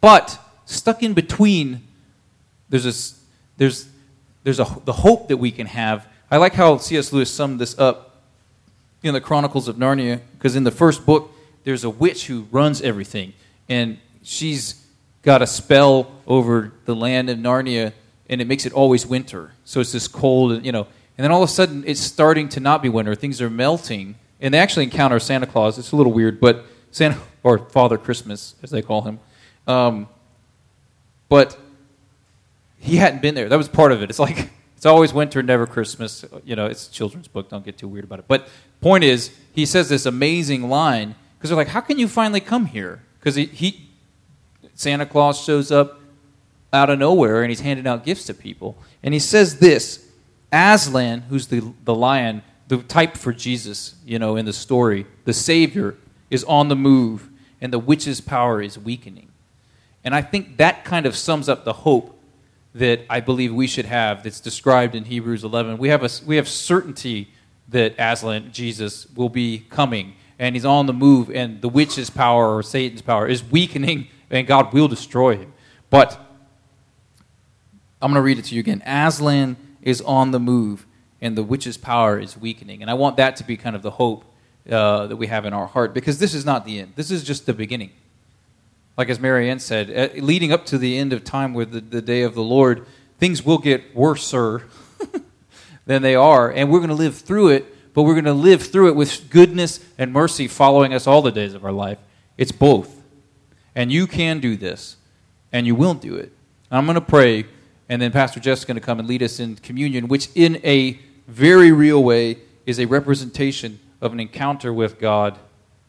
But 0.00 0.38
stuck 0.64 1.02
in 1.02 1.14
between, 1.14 1.82
there's 2.68 2.86
a, 2.86 3.14
there's, 3.56 3.88
there's 4.42 4.60
a, 4.60 4.66
the 4.84 4.92
hope 4.92 5.28
that 5.28 5.36
we 5.36 5.50
can 5.50 5.66
have. 5.66 6.06
I 6.30 6.38
like 6.38 6.54
how 6.54 6.78
C.S. 6.78 7.12
Lewis 7.12 7.30
summed 7.30 7.60
this 7.60 7.78
up 7.78 8.22
in 9.02 9.14
the 9.14 9.20
Chronicles 9.20 9.68
of 9.68 9.76
Narnia, 9.76 10.20
because 10.36 10.56
in 10.56 10.64
the 10.64 10.70
first 10.70 11.06
book, 11.06 11.30
there's 11.64 11.84
a 11.84 11.90
witch 11.90 12.26
who 12.26 12.46
runs 12.50 12.80
everything, 12.80 13.32
and 13.68 13.98
she's 14.22 14.85
got 15.26 15.42
a 15.42 15.46
spell 15.46 16.12
over 16.26 16.72
the 16.84 16.94
land 16.94 17.28
of 17.28 17.36
Narnia, 17.36 17.92
and 18.30 18.40
it 18.40 18.46
makes 18.46 18.64
it 18.64 18.72
always 18.72 19.04
winter. 19.04 19.50
So 19.64 19.80
it's 19.80 19.90
this 19.90 20.06
cold, 20.06 20.64
you 20.64 20.70
know, 20.70 20.86
and 21.18 21.24
then 21.24 21.32
all 21.32 21.42
of 21.42 21.48
a 21.48 21.52
sudden, 21.52 21.82
it's 21.86 22.00
starting 22.00 22.48
to 22.50 22.60
not 22.60 22.80
be 22.80 22.88
winter. 22.88 23.14
Things 23.14 23.42
are 23.42 23.50
melting. 23.50 24.14
And 24.40 24.54
they 24.54 24.58
actually 24.58 24.84
encounter 24.84 25.18
Santa 25.18 25.46
Claus. 25.46 25.78
It's 25.78 25.90
a 25.90 25.96
little 25.96 26.12
weird, 26.12 26.40
but 26.40 26.64
Santa, 26.92 27.18
or 27.42 27.58
Father 27.58 27.98
Christmas, 27.98 28.54
as 28.62 28.70
they 28.70 28.82
call 28.82 29.02
him. 29.02 29.18
Um, 29.66 30.08
but 31.28 31.58
he 32.78 32.96
hadn't 32.96 33.20
been 33.20 33.34
there. 33.34 33.48
That 33.48 33.56
was 33.56 33.68
part 33.68 33.90
of 33.90 34.02
it. 34.02 34.10
It's 34.10 34.20
like, 34.20 34.50
it's 34.76 34.86
always 34.86 35.12
winter, 35.12 35.42
never 35.42 35.66
Christmas. 35.66 36.24
You 36.44 36.54
know, 36.54 36.66
it's 36.66 36.86
a 36.86 36.92
children's 36.92 37.26
book. 37.26 37.48
Don't 37.48 37.64
get 37.64 37.78
too 37.78 37.88
weird 37.88 38.04
about 38.04 38.20
it. 38.20 38.26
But 38.28 38.46
point 38.80 39.02
is, 39.02 39.34
he 39.52 39.66
says 39.66 39.88
this 39.88 40.06
amazing 40.06 40.68
line 40.68 41.16
because 41.36 41.50
they're 41.50 41.56
like, 41.56 41.68
how 41.68 41.80
can 41.80 41.98
you 41.98 42.06
finally 42.06 42.40
come 42.40 42.66
here? 42.66 43.02
Because 43.18 43.34
he, 43.34 43.46
he, 43.46 43.85
Santa 44.76 45.06
Claus 45.06 45.42
shows 45.42 45.72
up 45.72 45.98
out 46.72 46.90
of 46.90 46.98
nowhere 46.98 47.42
and 47.42 47.50
he's 47.50 47.60
handing 47.60 47.86
out 47.86 48.04
gifts 48.04 48.26
to 48.26 48.34
people. 48.34 48.78
And 49.02 49.12
he 49.12 49.20
says 49.20 49.58
this 49.58 50.06
Aslan, 50.52 51.22
who's 51.22 51.48
the, 51.48 51.72
the 51.84 51.94
lion, 51.94 52.42
the 52.68 52.78
type 52.78 53.16
for 53.16 53.32
Jesus, 53.32 53.96
you 54.04 54.18
know, 54.18 54.36
in 54.36 54.44
the 54.44 54.52
story, 54.52 55.06
the 55.24 55.32
Savior, 55.32 55.96
is 56.30 56.44
on 56.44 56.68
the 56.68 56.76
move, 56.76 57.28
and 57.60 57.72
the 57.72 57.78
witch's 57.78 58.20
power 58.20 58.60
is 58.60 58.78
weakening. 58.78 59.28
And 60.04 60.14
I 60.14 60.22
think 60.22 60.58
that 60.58 60.84
kind 60.84 61.06
of 61.06 61.16
sums 61.16 61.48
up 61.48 61.64
the 61.64 61.72
hope 61.72 62.18
that 62.74 63.00
I 63.08 63.20
believe 63.20 63.54
we 63.54 63.66
should 63.66 63.86
have 63.86 64.22
that's 64.22 64.40
described 64.40 64.94
in 64.94 65.04
Hebrews 65.04 65.42
11. 65.42 65.78
We 65.78 65.88
have, 65.88 66.04
a, 66.04 66.10
we 66.26 66.36
have 66.36 66.48
certainty 66.48 67.28
that 67.68 67.94
Aslan, 67.98 68.52
Jesus, 68.52 69.06
will 69.16 69.28
be 69.30 69.64
coming, 69.70 70.14
and 70.38 70.54
he's 70.54 70.64
on 70.64 70.86
the 70.86 70.92
move, 70.92 71.30
and 71.30 71.62
the 71.62 71.68
witch's 71.68 72.10
power 72.10 72.54
or 72.54 72.62
Satan's 72.62 73.02
power 73.02 73.26
is 73.26 73.42
weakening, 73.42 74.08
and 74.30 74.46
God 74.46 74.72
will 74.72 74.88
destroy 74.88 75.36
him. 75.36 75.52
But 75.90 76.20
I'm 78.00 78.10
going 78.10 78.20
to 78.20 78.22
read 78.22 78.38
it 78.38 78.46
to 78.46 78.54
you 78.54 78.60
again. 78.60 78.82
Aslan 78.86 79.56
is 79.82 80.00
on 80.02 80.30
the 80.30 80.40
move 80.40 80.86
and 81.20 81.36
the 81.36 81.42
witch's 81.42 81.76
power 81.76 82.18
is 82.18 82.36
weakening. 82.36 82.82
And 82.82 82.90
I 82.90 82.94
want 82.94 83.16
that 83.16 83.36
to 83.36 83.44
be 83.44 83.56
kind 83.56 83.74
of 83.74 83.82
the 83.82 83.92
hope 83.92 84.24
uh, 84.70 85.06
that 85.06 85.16
we 85.16 85.28
have 85.28 85.44
in 85.44 85.52
our 85.52 85.66
heart 85.66 85.94
because 85.94 86.18
this 86.18 86.34
is 86.34 86.44
not 86.44 86.64
the 86.64 86.80
end. 86.80 86.92
This 86.96 87.10
is 87.10 87.24
just 87.24 87.46
the 87.46 87.54
beginning. 87.54 87.90
Like 88.96 89.08
as 89.08 89.20
Marianne 89.20 89.58
said, 89.58 89.90
uh, 89.90 90.20
leading 90.20 90.52
up 90.52 90.66
to 90.66 90.78
the 90.78 90.98
end 90.98 91.12
of 91.12 91.24
time 91.24 91.54
with 91.54 91.70
the, 91.70 91.80
the 91.80 92.02
day 92.02 92.22
of 92.22 92.34
the 92.34 92.42
Lord, 92.42 92.86
things 93.18 93.44
will 93.44 93.58
get 93.58 93.94
worse 93.94 94.30
than 95.86 96.02
they 96.02 96.14
are. 96.14 96.50
And 96.50 96.70
we're 96.70 96.80
going 96.80 96.88
to 96.88 96.94
live 96.94 97.16
through 97.16 97.48
it, 97.48 97.94
but 97.94 98.02
we're 98.02 98.14
going 98.14 98.24
to 98.24 98.32
live 98.32 98.62
through 98.62 98.88
it 98.88 98.96
with 98.96 99.30
goodness 99.30 99.80
and 99.98 100.12
mercy 100.12 100.48
following 100.48 100.92
us 100.92 101.06
all 101.06 101.22
the 101.22 101.32
days 101.32 101.54
of 101.54 101.64
our 101.64 101.72
life. 101.72 101.98
It's 102.36 102.52
both. 102.52 102.95
And 103.76 103.92
you 103.92 104.08
can 104.08 104.40
do 104.40 104.56
this, 104.56 104.96
and 105.52 105.68
you 105.68 105.76
will 105.76 105.94
do 105.94 106.16
it. 106.16 106.32
I'm 106.72 106.86
going 106.86 106.96
to 106.96 107.00
pray 107.00 107.46
and 107.88 108.02
then 108.02 108.10
Pastor 108.10 108.40
Jeff's 108.40 108.64
going 108.64 108.76
to 108.76 108.80
come 108.80 108.98
and 108.98 109.06
lead 109.06 109.22
us 109.22 109.38
in 109.38 109.56
communion, 109.56 110.08
which 110.08 110.28
in 110.34 110.60
a 110.64 110.98
very 111.28 111.70
real 111.70 112.02
way 112.02 112.38
is 112.64 112.80
a 112.80 112.86
representation 112.86 113.78
of 114.00 114.12
an 114.12 114.20
encounter 114.20 114.72
with 114.72 114.98
God 114.98 115.38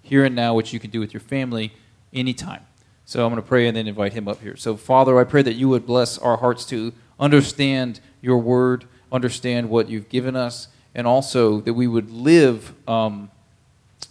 here 0.04 0.24
and 0.24 0.36
now, 0.36 0.54
which 0.54 0.74
you 0.74 0.80
can 0.80 0.92
do 0.92 1.00
with 1.00 1.14
your 1.14 1.22
family 1.22 1.74
anytime. 2.14 2.66
So 3.06 3.26
I'm 3.26 3.32
going 3.32 3.42
to 3.42 3.48
pray 3.48 3.68
and 3.68 3.76
then 3.76 3.88
invite 3.88 4.14
him 4.14 4.28
up 4.28 4.42
here. 4.42 4.56
So, 4.56 4.78
Father, 4.78 5.20
I 5.20 5.24
pray 5.24 5.42
that 5.42 5.54
you 5.54 5.70
would 5.70 5.86
bless 5.86 6.18
our 6.18 6.38
hearts 6.38 6.66
to 6.66 6.94
understand 7.20 8.00
your 8.22 8.38
word, 8.38 8.86
understand 9.12 9.70
what 9.70 9.90
you've 9.90 10.10
given 10.10 10.36
us, 10.36 10.68
and 10.94 11.08
also 11.08 11.62
that 11.62 11.74
we 11.74 11.88
would 11.88 12.12
live 12.12 12.74
um, 12.88 13.32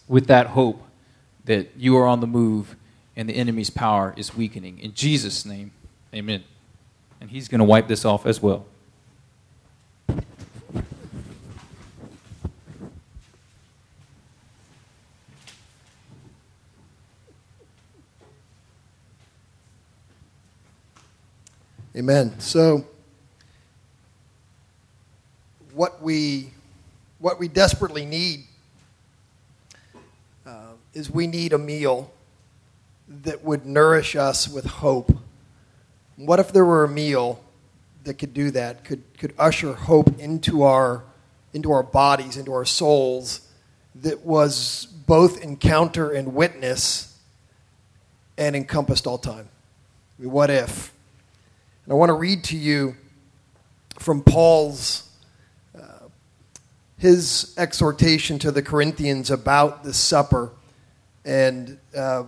with 0.09 0.27
that 0.27 0.49
hope 0.49 0.83
that 1.45 1.71
you 1.77 1.97
are 1.97 2.07
on 2.07 2.21
the 2.21 2.27
move 2.27 2.75
and 3.17 3.29
the 3.29 3.35
enemy's 3.35 3.71
power 3.71 4.15
is 4.17 4.37
weakening. 4.37 4.79
In 4.79 4.95
Jesus' 4.95 5.45
name, 5.45 5.73
amen 6.15 6.45
and 7.21 7.31
he's 7.31 7.49
going 7.49 7.59
to 7.59 7.65
wipe 7.65 7.89
this 7.89 8.05
off 8.05 8.27
as 8.27 8.43
well. 8.43 8.67
Amen. 21.97 22.39
So, 22.39 22.85
what 25.73 26.03
we 26.03 26.51
what 27.19 27.39
we 27.39 27.49
desperately 27.49 28.05
need 28.05 28.45
uh, 30.45 30.73
is 30.93 31.11
we 31.11 31.27
need 31.27 31.55
a 31.55 31.59
meal 31.59 32.11
that 33.09 33.45
would 33.45 33.65
nourish 33.67 34.17
us 34.17 34.49
with 34.49 34.65
hope 34.65 35.17
what 36.17 36.41
if 36.41 36.53
there 36.53 36.65
were 36.65 36.85
a 36.85 36.89
meal 36.89 37.43
that 38.05 38.15
could 38.15 38.33
do 38.33 38.51
that, 38.53 38.85
could, 38.85 39.03
could 39.19 39.35
usher 39.39 39.75
hope 39.75 40.19
into 40.19 40.63
our, 40.63 41.05
into 41.53 41.73
our 41.73 41.83
bodies, 41.83 42.37
into 42.37 42.53
our 42.53 42.65
souls, 42.65 43.41
that 43.97 44.25
was 44.25 44.87
both 45.07 45.43
encounter 45.43 46.11
and 46.11 46.35
witness 46.35 47.19
and 48.39 48.57
encompassed 48.57 49.07
all 49.07 49.19
time? 49.19 49.49
I 50.19 50.23
mean, 50.23 50.31
what 50.31 50.49
if? 50.49 50.93
And 51.85 51.93
I 51.93 51.97
want 51.97 52.09
to 52.09 52.15
read 52.15 52.45
to 52.45 52.57
you 52.57 52.97
from 53.99 54.23
Paul's 54.23 55.11
uh, 55.77 56.09
his 56.97 57.55
exhortation 57.59 58.39
to 58.39 58.51
the 58.51 58.63
Corinthians 58.63 59.31
about 59.31 59.85
the 59.85 59.93
supper 59.93 60.53
and 61.25 61.79
uh, 61.95 62.25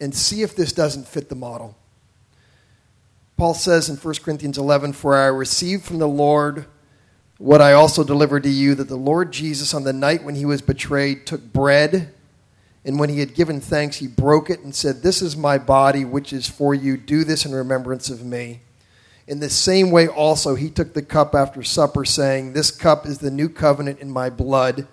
and 0.00 0.14
see 0.14 0.42
if 0.42 0.54
this 0.54 0.72
doesn't 0.72 1.08
fit 1.08 1.28
the 1.28 1.34
model. 1.34 1.76
Paul 3.36 3.54
says 3.54 3.88
in 3.88 3.96
1 3.96 4.14
Corinthians 4.22 4.56
11, 4.56 4.94
For 4.94 5.16
I 5.16 5.26
received 5.26 5.84
from 5.84 5.98
the 5.98 6.08
Lord 6.08 6.66
what 7.38 7.60
I 7.60 7.74
also 7.74 8.02
delivered 8.02 8.44
to 8.44 8.48
you 8.48 8.74
that 8.76 8.88
the 8.88 8.96
Lord 8.96 9.32
Jesus, 9.32 9.74
on 9.74 9.84
the 9.84 9.92
night 9.92 10.24
when 10.24 10.36
he 10.36 10.46
was 10.46 10.62
betrayed, 10.62 11.26
took 11.26 11.52
bread, 11.52 12.14
And 12.82 13.00
when 13.00 13.08
he 13.08 13.18
had 13.18 13.34
given 13.34 13.60
thanks, 13.60 13.96
he 13.96 14.06
broke 14.06 14.48
it 14.48 14.60
and 14.60 14.74
said, 14.74 15.02
This 15.02 15.20
is 15.20 15.36
my 15.36 15.58
body, 15.58 16.04
which 16.04 16.32
is 16.32 16.48
for 16.48 16.72
you. 16.72 16.96
Do 16.96 17.24
this 17.24 17.44
in 17.44 17.52
remembrance 17.52 18.08
of 18.10 18.24
me. 18.24 18.60
In 19.26 19.40
the 19.40 19.50
same 19.50 19.90
way, 19.90 20.06
also, 20.06 20.54
he 20.54 20.70
took 20.70 20.94
the 20.94 21.02
cup 21.02 21.34
after 21.34 21.64
supper, 21.64 22.04
saying, 22.04 22.52
This 22.52 22.70
cup 22.70 23.04
is 23.04 23.18
the 23.18 23.30
new 23.30 23.48
covenant 23.48 23.98
in 23.98 24.08
my 24.08 24.30
blood. 24.30 24.86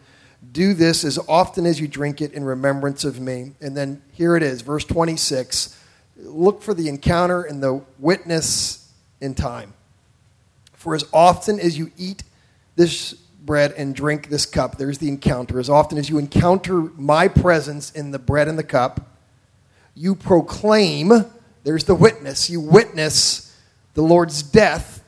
Do 0.51 0.73
this 0.73 1.03
as 1.03 1.17
often 1.27 1.65
as 1.65 1.79
you 1.79 1.87
drink 1.87 2.21
it 2.21 2.33
in 2.33 2.43
remembrance 2.43 3.03
of 3.03 3.19
me. 3.19 3.53
And 3.61 3.75
then 3.75 4.01
here 4.11 4.35
it 4.35 4.43
is, 4.43 4.61
verse 4.61 4.83
26. 4.83 5.79
Look 6.17 6.61
for 6.61 6.73
the 6.73 6.89
encounter 6.89 7.43
and 7.43 7.61
the 7.63 7.81
witness 7.99 8.91
in 9.21 9.35
time. 9.35 9.73
For 10.73 10.95
as 10.95 11.05
often 11.13 11.59
as 11.59 11.77
you 11.77 11.91
eat 11.97 12.23
this 12.75 13.13
bread 13.45 13.73
and 13.73 13.95
drink 13.95 14.29
this 14.29 14.45
cup. 14.45 14.77
There's 14.77 14.97
the 14.97 15.09
encounter. 15.09 15.59
As 15.59 15.69
often 15.69 15.97
as 15.97 16.09
you 16.09 16.17
encounter 16.17 16.81
my 16.95 17.27
presence 17.27 17.91
in 17.91 18.11
the 18.11 18.19
bread 18.19 18.47
and 18.47 18.57
the 18.57 18.63
cup, 18.63 19.17
you 19.95 20.15
proclaim, 20.15 21.11
there's 21.63 21.83
the 21.83 21.95
witness, 21.95 22.49
you 22.49 22.59
witness 22.59 23.55
the 23.93 24.01
Lord's 24.01 24.41
death, 24.41 25.03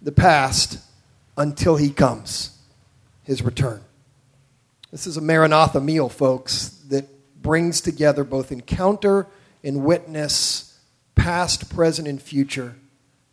the 0.00 0.12
past, 0.12 0.78
until 1.36 1.76
he 1.76 1.90
comes, 1.90 2.58
his 3.24 3.42
return. 3.42 3.80
This 4.92 5.06
is 5.06 5.16
a 5.16 5.22
Maranatha 5.22 5.80
meal, 5.80 6.10
folks, 6.10 6.68
that 6.90 7.06
brings 7.40 7.80
together 7.80 8.24
both 8.24 8.52
encounter 8.52 9.26
and 9.64 9.84
witness, 9.84 10.78
past, 11.14 11.74
present, 11.74 12.06
and 12.06 12.20
future. 12.20 12.76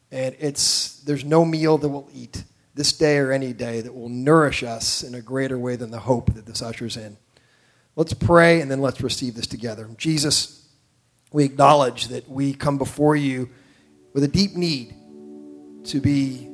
And 0.09 0.37
it's, 0.39 1.01
there's 1.01 1.25
no 1.25 1.43
meal 1.43 1.77
that 1.77 1.89
we'll 1.89 2.09
eat 2.13 2.45
this 2.75 2.93
day 2.93 3.17
or 3.17 3.33
any 3.33 3.51
day 3.51 3.81
that 3.81 3.93
will 3.93 4.07
nourish 4.07 4.63
us 4.63 5.03
in 5.03 5.13
a 5.13 5.21
greater 5.21 5.59
way 5.59 5.75
than 5.75 5.91
the 5.91 5.99
hope 5.99 6.33
that 6.33 6.45
this 6.45 6.61
ushers 6.61 6.95
in. 6.95 7.17
Let's 7.97 8.13
pray 8.13 8.61
and 8.61 8.71
then 8.71 8.79
let's 8.79 9.01
receive 9.01 9.35
this 9.35 9.47
together. 9.47 9.89
Jesus, 9.97 10.65
we 11.33 11.43
acknowledge 11.43 12.07
that 12.07 12.29
we 12.29 12.53
come 12.53 12.77
before 12.77 13.17
you 13.17 13.49
with 14.13 14.23
a 14.23 14.29
deep 14.29 14.55
need 14.55 14.95
to 15.87 15.99
be 15.99 16.47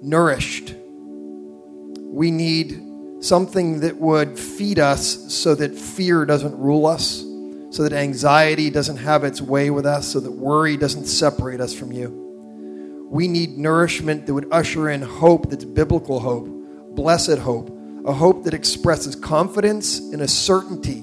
nourished. 0.00 0.72
We 0.76 2.30
need 2.30 2.91
something 3.22 3.80
that 3.80 3.96
would 3.96 4.36
feed 4.36 4.80
us 4.80 5.32
so 5.32 5.54
that 5.54 5.78
fear 5.78 6.24
doesn't 6.26 6.58
rule 6.58 6.86
us, 6.86 7.24
so 7.70 7.84
that 7.84 7.92
anxiety 7.92 8.68
doesn't 8.68 8.96
have 8.96 9.22
its 9.22 9.40
way 9.40 9.70
with 9.70 9.86
us, 9.86 10.08
so 10.08 10.18
that 10.18 10.32
worry 10.32 10.76
doesn't 10.76 11.06
separate 11.06 11.60
us 11.60 11.72
from 11.72 11.92
you. 11.92 13.08
We 13.08 13.28
need 13.28 13.56
nourishment 13.56 14.26
that 14.26 14.34
would 14.34 14.48
usher 14.50 14.90
in 14.90 15.02
hope 15.02 15.50
that's 15.50 15.64
biblical 15.64 16.18
hope, 16.18 16.48
blessed 16.96 17.38
hope, 17.38 17.70
a 18.04 18.12
hope 18.12 18.42
that 18.44 18.54
expresses 18.54 19.14
confidence 19.14 20.00
and 20.00 20.20
a 20.20 20.26
certainty 20.26 20.98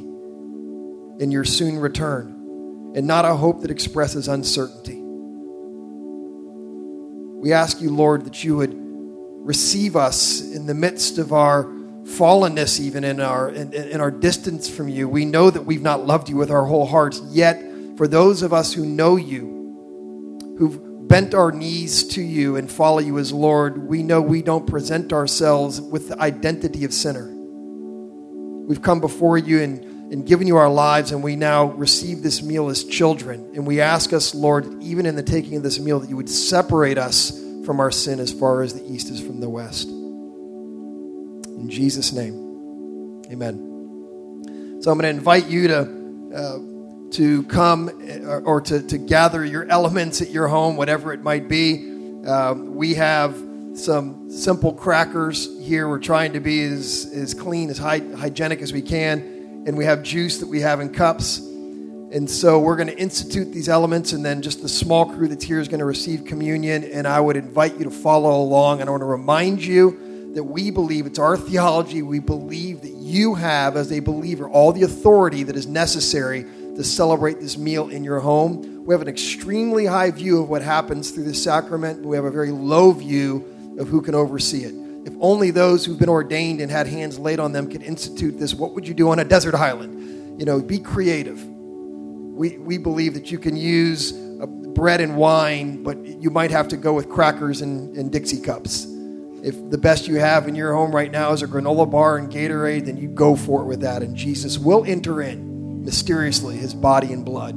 in 1.24 1.32
your 1.32 1.46
soon 1.46 1.80
return, 1.80 2.92
and 2.96 3.08
not 3.08 3.24
a 3.24 3.36
hope 3.36 3.62
that 3.62 3.72
expresses 3.72 4.28
uncertainty. 4.28 5.00
We 7.40 7.54
ask 7.54 7.80
you, 7.80 7.92
Lord, 7.92 8.26
that 8.26 8.44
you 8.44 8.58
would 8.58 8.76
receive 8.76 9.96
us 9.96 10.42
in 10.42 10.66
the 10.66 10.74
midst 10.74 11.18
of 11.18 11.32
our 11.32 11.79
fallenness, 12.10 12.80
even 12.80 13.04
in 13.04 13.20
our, 13.22 13.50
in, 13.50 13.74
in, 13.74 14.02
our 14.02 14.12
distance 14.12 14.70
from 14.70 14.90
you. 14.90 15.08
We 15.08 15.26
know 15.26 15.50
that 15.50 15.62
we've 15.62 15.82
not 15.82 16.06
loved 16.06 16.28
you 16.28 16.36
with 16.36 16.52
our 16.52 16.66
whole 16.66 16.86
hearts, 16.86 17.22
yet, 17.30 17.62
for 17.98 18.08
those 18.08 18.42
of 18.42 18.52
us 18.52 18.74
who 18.74 18.86
know 18.86 19.16
you, 19.16 20.56
who've 20.58 21.08
bent 21.08 21.34
our 21.34 21.52
knees 21.52 22.04
to 22.10 22.22
you 22.22 22.56
and 22.56 22.72
follow 22.72 23.00
you 23.00 23.18
as 23.20 23.32
Lord, 23.32 23.78
we 23.78 24.04
know 24.04 24.22
we 24.22 24.42
don't 24.42 24.68
present 24.68 25.14
ourselves 25.14 25.80
with 25.80 26.10
the 26.10 26.20
identity 26.20 26.84
of 26.86 26.94
sinner. 26.94 27.28
We've 28.68 28.82
come 28.82 29.00
before 29.00 29.38
you 29.38 29.62
and, 29.62 30.14
and 30.14 30.26
given 30.26 30.48
you 30.48 30.58
our 30.58 30.70
lives, 30.70 31.12
and 31.12 31.24
we 31.24 31.36
now 31.36 31.66
receive 31.66 32.22
this 32.22 32.42
meal 32.42 32.70
as 32.70 32.84
children. 32.84 33.52
And 33.56 33.66
we 33.66 33.82
ask 33.82 34.14
us, 34.14 34.36
Lord, 34.36 34.84
even 34.84 35.06
in 35.06 35.16
the 35.16 35.24
taking 35.24 35.58
of 35.58 35.64
this 35.64 35.80
meal, 35.80 36.00
that 36.00 36.10
you 36.10 36.16
would 36.16 36.30
separate 36.30 36.98
us 36.98 37.32
from 37.66 37.80
our 37.80 37.92
sin 37.92 38.20
as 38.20 38.32
far 38.32 38.62
as 38.62 38.74
the 38.74 38.86
east 38.92 39.10
is 39.10 39.22
from 39.22 39.40
the 39.40 39.50
west. 39.50 39.90
In 41.60 41.70
Jesus' 41.70 42.14
name, 42.14 43.22
amen. 43.32 44.80
So 44.82 44.92
I'm 44.92 44.98
going 44.98 45.04
to 45.12 45.18
invite 45.18 45.48
you 45.48 45.68
to. 45.68 46.00
Uh, 46.34 46.60
to 47.12 47.42
come 47.46 47.90
uh, 47.90 48.40
or 48.42 48.62
to, 48.62 48.82
to 48.84 48.98
gather 48.98 49.44
your 49.44 49.68
elements 49.70 50.22
at 50.22 50.30
your 50.30 50.48
home, 50.48 50.78
whatever 50.78 51.12
it 51.12 51.24
might 51.24 51.48
be. 51.48 52.22
Uh, 52.24 52.54
we 52.56 52.94
have 52.94 53.36
some 53.74 54.30
simple 54.30 54.74
crackers 54.74 55.60
here. 55.60 55.88
We're 55.88 56.00
trying 56.00 56.34
to 56.34 56.40
be 56.40 56.62
as, 56.62 57.12
as 57.16 57.34
clean, 57.34 57.70
as 57.70 57.78
hygienic 57.80 58.62
as 58.62 58.72
we 58.72 58.82
can. 58.82 59.64
And 59.66 59.78
we 59.78 59.86
have 59.86 60.04
juice 60.04 60.38
that 60.40 60.48
we 60.48 60.62
have 60.62 60.82
in 60.82 60.94
cups. 60.94 61.40
And 61.40 62.30
so 62.30 62.60
we're 62.60 62.76
going 62.76 62.90
to 62.90 63.00
institute 63.00 63.52
these 63.54 63.70
elements, 63.70 64.14
and 64.14 64.24
then 64.24 64.42
just 64.42 64.62
the 64.62 64.70
small 64.70 65.06
crew 65.06 65.28
that's 65.28 65.44
here 65.44 65.60
is 65.60 65.68
going 65.68 65.80
to 65.80 65.86
receive 65.86 66.26
communion. 66.26 66.84
And 66.84 67.08
I 67.08 67.20
would 67.20 67.38
invite 67.38 67.78
you 67.78 67.86
to 67.86 67.92
follow 67.92 68.40
along. 68.42 68.82
And 68.82 68.90
I 68.90 68.92
want 68.92 69.02
to 69.02 69.06
remind 69.06 69.64
you 69.64 70.00
that 70.34 70.44
we 70.44 70.70
believe 70.70 71.06
it's 71.06 71.20
our 71.20 71.36
theology. 71.36 72.02
We 72.02 72.20
believe 72.20 72.82
that 72.82 72.94
you 72.94 73.36
have, 73.36 73.76
as 73.76 73.92
a 73.92 74.00
believer, 74.00 74.48
all 74.48 74.72
the 74.72 74.84
authority 74.84 75.44
that 75.44 75.56
is 75.56 75.68
necessary 75.68 76.44
to 76.76 76.84
celebrate 76.84 77.40
this 77.40 77.58
meal 77.58 77.90
in 77.90 78.04
your 78.04 78.20
home. 78.20 78.86
We 78.86 78.94
have 78.94 79.02
an 79.02 79.08
extremely 79.08 79.86
high 79.86 80.12
view 80.12 80.42
of 80.42 80.50
what 80.50 80.62
happens 80.62 81.12
through 81.12 81.26
this 81.26 81.44
sacrament, 81.44 82.02
but 82.02 82.08
we 82.08 82.16
have 82.16 82.26
a 82.26 82.32
very 82.32 82.52
low 82.52 82.92
view 82.92 83.76
of 83.80 83.88
who 83.88 84.02
can 84.02 84.16
oversee 84.16 84.64
it. 84.64 84.76
If 85.06 85.14
only 85.20 85.52
those 85.52 85.86
who've 85.86 85.98
been 85.98 86.10
ordained 86.10 86.62
and 86.62 86.70
had 86.70 86.86
hands 86.88 87.18
laid 87.18 87.40
on 87.40 87.52
them 87.52 87.70
could 87.70 87.82
institute 87.82 88.38
this, 88.38 88.54
what 88.54 88.74
would 88.76 88.88
you 88.88 88.94
do 88.94 89.10
on 89.10 89.20
a 89.20 89.26
desert 89.26 89.56
island? 89.56 90.40
You 90.40 90.46
know, 90.46 90.62
be 90.62 90.80
creative. 90.80 91.44
We, 91.44 92.58
we 92.58 92.78
believe 92.78 93.14
that 93.16 93.32
you 93.32 93.40
can 93.40 93.58
use 93.58 94.14
uh, 94.14 94.46
bread 94.46 95.02
and 95.02 95.18
wine, 95.18 95.84
but 95.84 95.98
you 96.06 96.30
might 96.30 96.52
have 96.52 96.68
to 96.70 96.78
go 96.78 96.94
with 96.94 97.10
crackers 97.10 97.62
and, 97.62 97.96
and 97.98 98.12
Dixie 98.12 98.40
cups. 98.40 98.86
If 99.44 99.70
the 99.70 99.78
best 99.78 100.08
you 100.08 100.16
have 100.16 100.48
in 100.48 100.56
your 100.56 100.74
home 100.74 100.94
right 100.94 101.12
now 101.12 101.32
is 101.32 101.42
a 101.42 101.48
granola 101.48 101.90
bar 101.90 102.18
and 102.18 102.32
Gatorade, 102.32 102.86
then 102.86 102.98
you 102.98 103.08
go 103.08 103.36
for 103.36 103.62
it 103.62 103.66
with 103.66 103.82
that, 103.82 104.02
and 104.04 104.16
Jesus 104.16 104.58
will 104.58 104.84
enter 104.86 105.22
in 105.22 105.84
mysteriously 105.84 106.58
his 106.58 106.74
body 106.74 107.14
and 107.14 107.24
blood. 107.24 107.56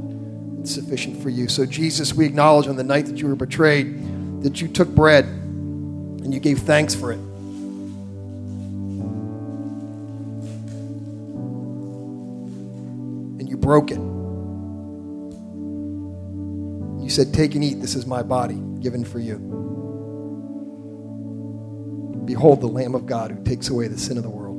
It's 0.60 0.72
sufficient 0.72 1.20
for 1.22 1.28
you. 1.28 1.48
So, 1.48 1.66
Jesus, 1.66 2.14
we 2.14 2.24
acknowledge 2.24 2.68
on 2.68 2.76
the 2.76 2.84
night 2.84 3.06
that 3.06 3.16
you 3.18 3.26
were 3.26 3.34
betrayed 3.34 4.42
that 4.42 4.60
you 4.60 4.68
took 4.68 4.88
bread 4.88 5.24
and 5.24 6.32
you 6.32 6.40
gave 6.40 6.60
thanks 6.60 6.94
for 6.94 7.12
it. 7.12 7.18
And 13.38 13.48
you 13.48 13.56
broke 13.56 13.90
it. 13.90 13.98
You 17.02 17.10
said, 17.10 17.34
Take 17.34 17.54
and 17.54 17.64
eat. 17.64 17.80
This 17.80 17.96
is 17.96 18.06
my 18.06 18.22
body 18.22 18.60
given 18.80 19.04
for 19.04 19.18
you. 19.18 19.71
Behold 22.32 22.62
the 22.62 22.66
Lamb 22.66 22.94
of 22.94 23.04
God 23.04 23.30
who 23.30 23.44
takes 23.44 23.68
away 23.68 23.88
the 23.88 23.98
sin 23.98 24.16
of 24.16 24.22
the 24.22 24.30
world. 24.30 24.56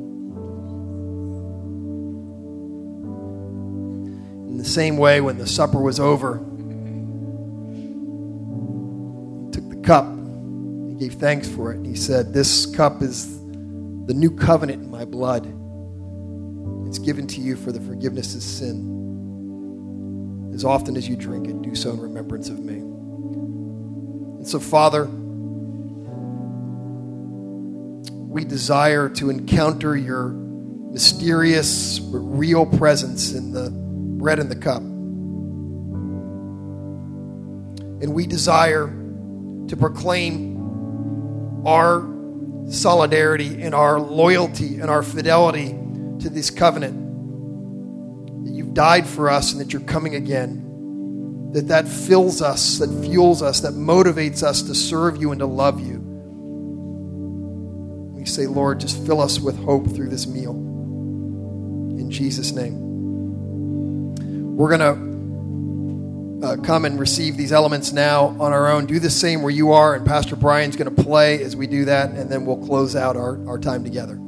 In 4.47 4.57
the 4.59 4.63
same 4.63 4.97
way, 4.97 5.21
when 5.21 5.39
the 5.39 5.47
supper 5.47 5.81
was 5.81 5.99
over, 5.99 6.37
he 7.73 9.51
took 9.51 9.67
the 9.71 9.81
cup, 9.83 10.05
he 10.87 10.93
gave 10.99 11.15
thanks 11.15 11.49
for 11.49 11.71
it, 11.71 11.77
and 11.77 11.85
he 11.87 11.95
said, 11.95 12.31
This 12.31 12.67
cup 12.67 13.01
is 13.01 13.39
the 13.39 14.13
new 14.13 14.29
covenant 14.29 14.83
in 14.83 14.91
my 14.91 15.03
blood. 15.03 15.47
It's 16.87 16.99
given 16.99 17.25
to 17.25 17.41
you 17.41 17.55
for 17.55 17.71
the 17.71 17.81
forgiveness 17.81 18.35
of 18.35 18.43
sin. 18.43 18.91
As 20.53 20.63
often 20.63 20.95
as 20.95 21.09
you 21.09 21.15
drink 21.15 21.47
it, 21.47 21.59
do 21.63 21.73
so 21.73 21.89
in 21.89 21.99
remembrance 21.99 22.49
of 22.49 22.59
me. 22.59 22.75
And 22.75 24.47
so, 24.47 24.59
Father, 24.59 25.09
we 28.33 28.43
desire 28.43 29.07
to 29.09 29.29
encounter 29.29 29.95
your 29.95 30.29
mysterious 30.29 31.99
real 32.11 32.65
presence 32.65 33.31
in 33.31 33.51
the 33.51 33.69
bread 33.69 34.39
and 34.39 34.49
the 34.49 34.55
cup. 34.55 34.81
And 38.01 38.15
we 38.15 38.25
desire 38.25 38.87
to 39.67 39.77
proclaim 39.77 41.63
our 41.67 42.09
solidarity 42.71 43.61
and 43.61 43.75
our 43.75 43.99
loyalty 43.99 44.79
and 44.79 44.89
our 44.89 45.03
fidelity 45.03 45.67
to 46.19 46.29
this 46.31 46.49
covenant. 46.49 46.95
That 48.45 48.51
you've 48.51 48.73
died 48.73 49.05
for 49.05 49.29
us 49.29 49.51
and 49.51 49.61
that 49.61 49.73
you're 49.73 49.83
coming 49.83 50.15
again. 50.15 51.51
That 51.51 51.67
that 51.67 51.87
fills 51.87 52.41
us 52.41 52.79
that 52.79 52.89
fuels 53.05 53.43
us 53.43 53.59
that 53.59 53.73
motivates 53.73 54.41
us 54.41 54.63
to 54.63 54.73
serve 54.73 55.17
you 55.17 55.29
and 55.29 55.39
to 55.39 55.45
love 55.45 55.79
you 55.79 55.92
say 58.33 58.47
lord 58.47 58.79
just 58.79 59.05
fill 59.05 59.21
us 59.21 59.39
with 59.39 59.57
hope 59.63 59.87
through 59.93 60.09
this 60.09 60.27
meal 60.27 60.51
in 61.99 62.09
jesus 62.09 62.51
name 62.51 62.83
we're 64.55 64.77
going 64.77 64.79
to 64.79 65.13
uh, 66.43 66.57
come 66.57 66.85
and 66.85 66.99
receive 66.99 67.37
these 67.37 67.51
elements 67.51 67.93
now 67.93 68.27
on 68.39 68.51
our 68.51 68.67
own. 68.69 68.85
Do 68.85 68.99
the 68.99 69.09
same 69.09 69.41
where 69.41 69.51
you 69.51 69.71
are, 69.71 69.95
and 69.95 70.05
Pastor 70.05 70.35
Brian's 70.35 70.75
going 70.75 70.93
to 70.93 71.03
play 71.03 71.41
as 71.41 71.55
we 71.55 71.67
do 71.67 71.85
that, 71.85 72.11
and 72.11 72.29
then 72.29 72.45
we'll 72.45 72.57
close 72.57 72.95
out 72.95 73.15
our, 73.15 73.45
our 73.47 73.57
time 73.57 73.83
together. 73.83 74.19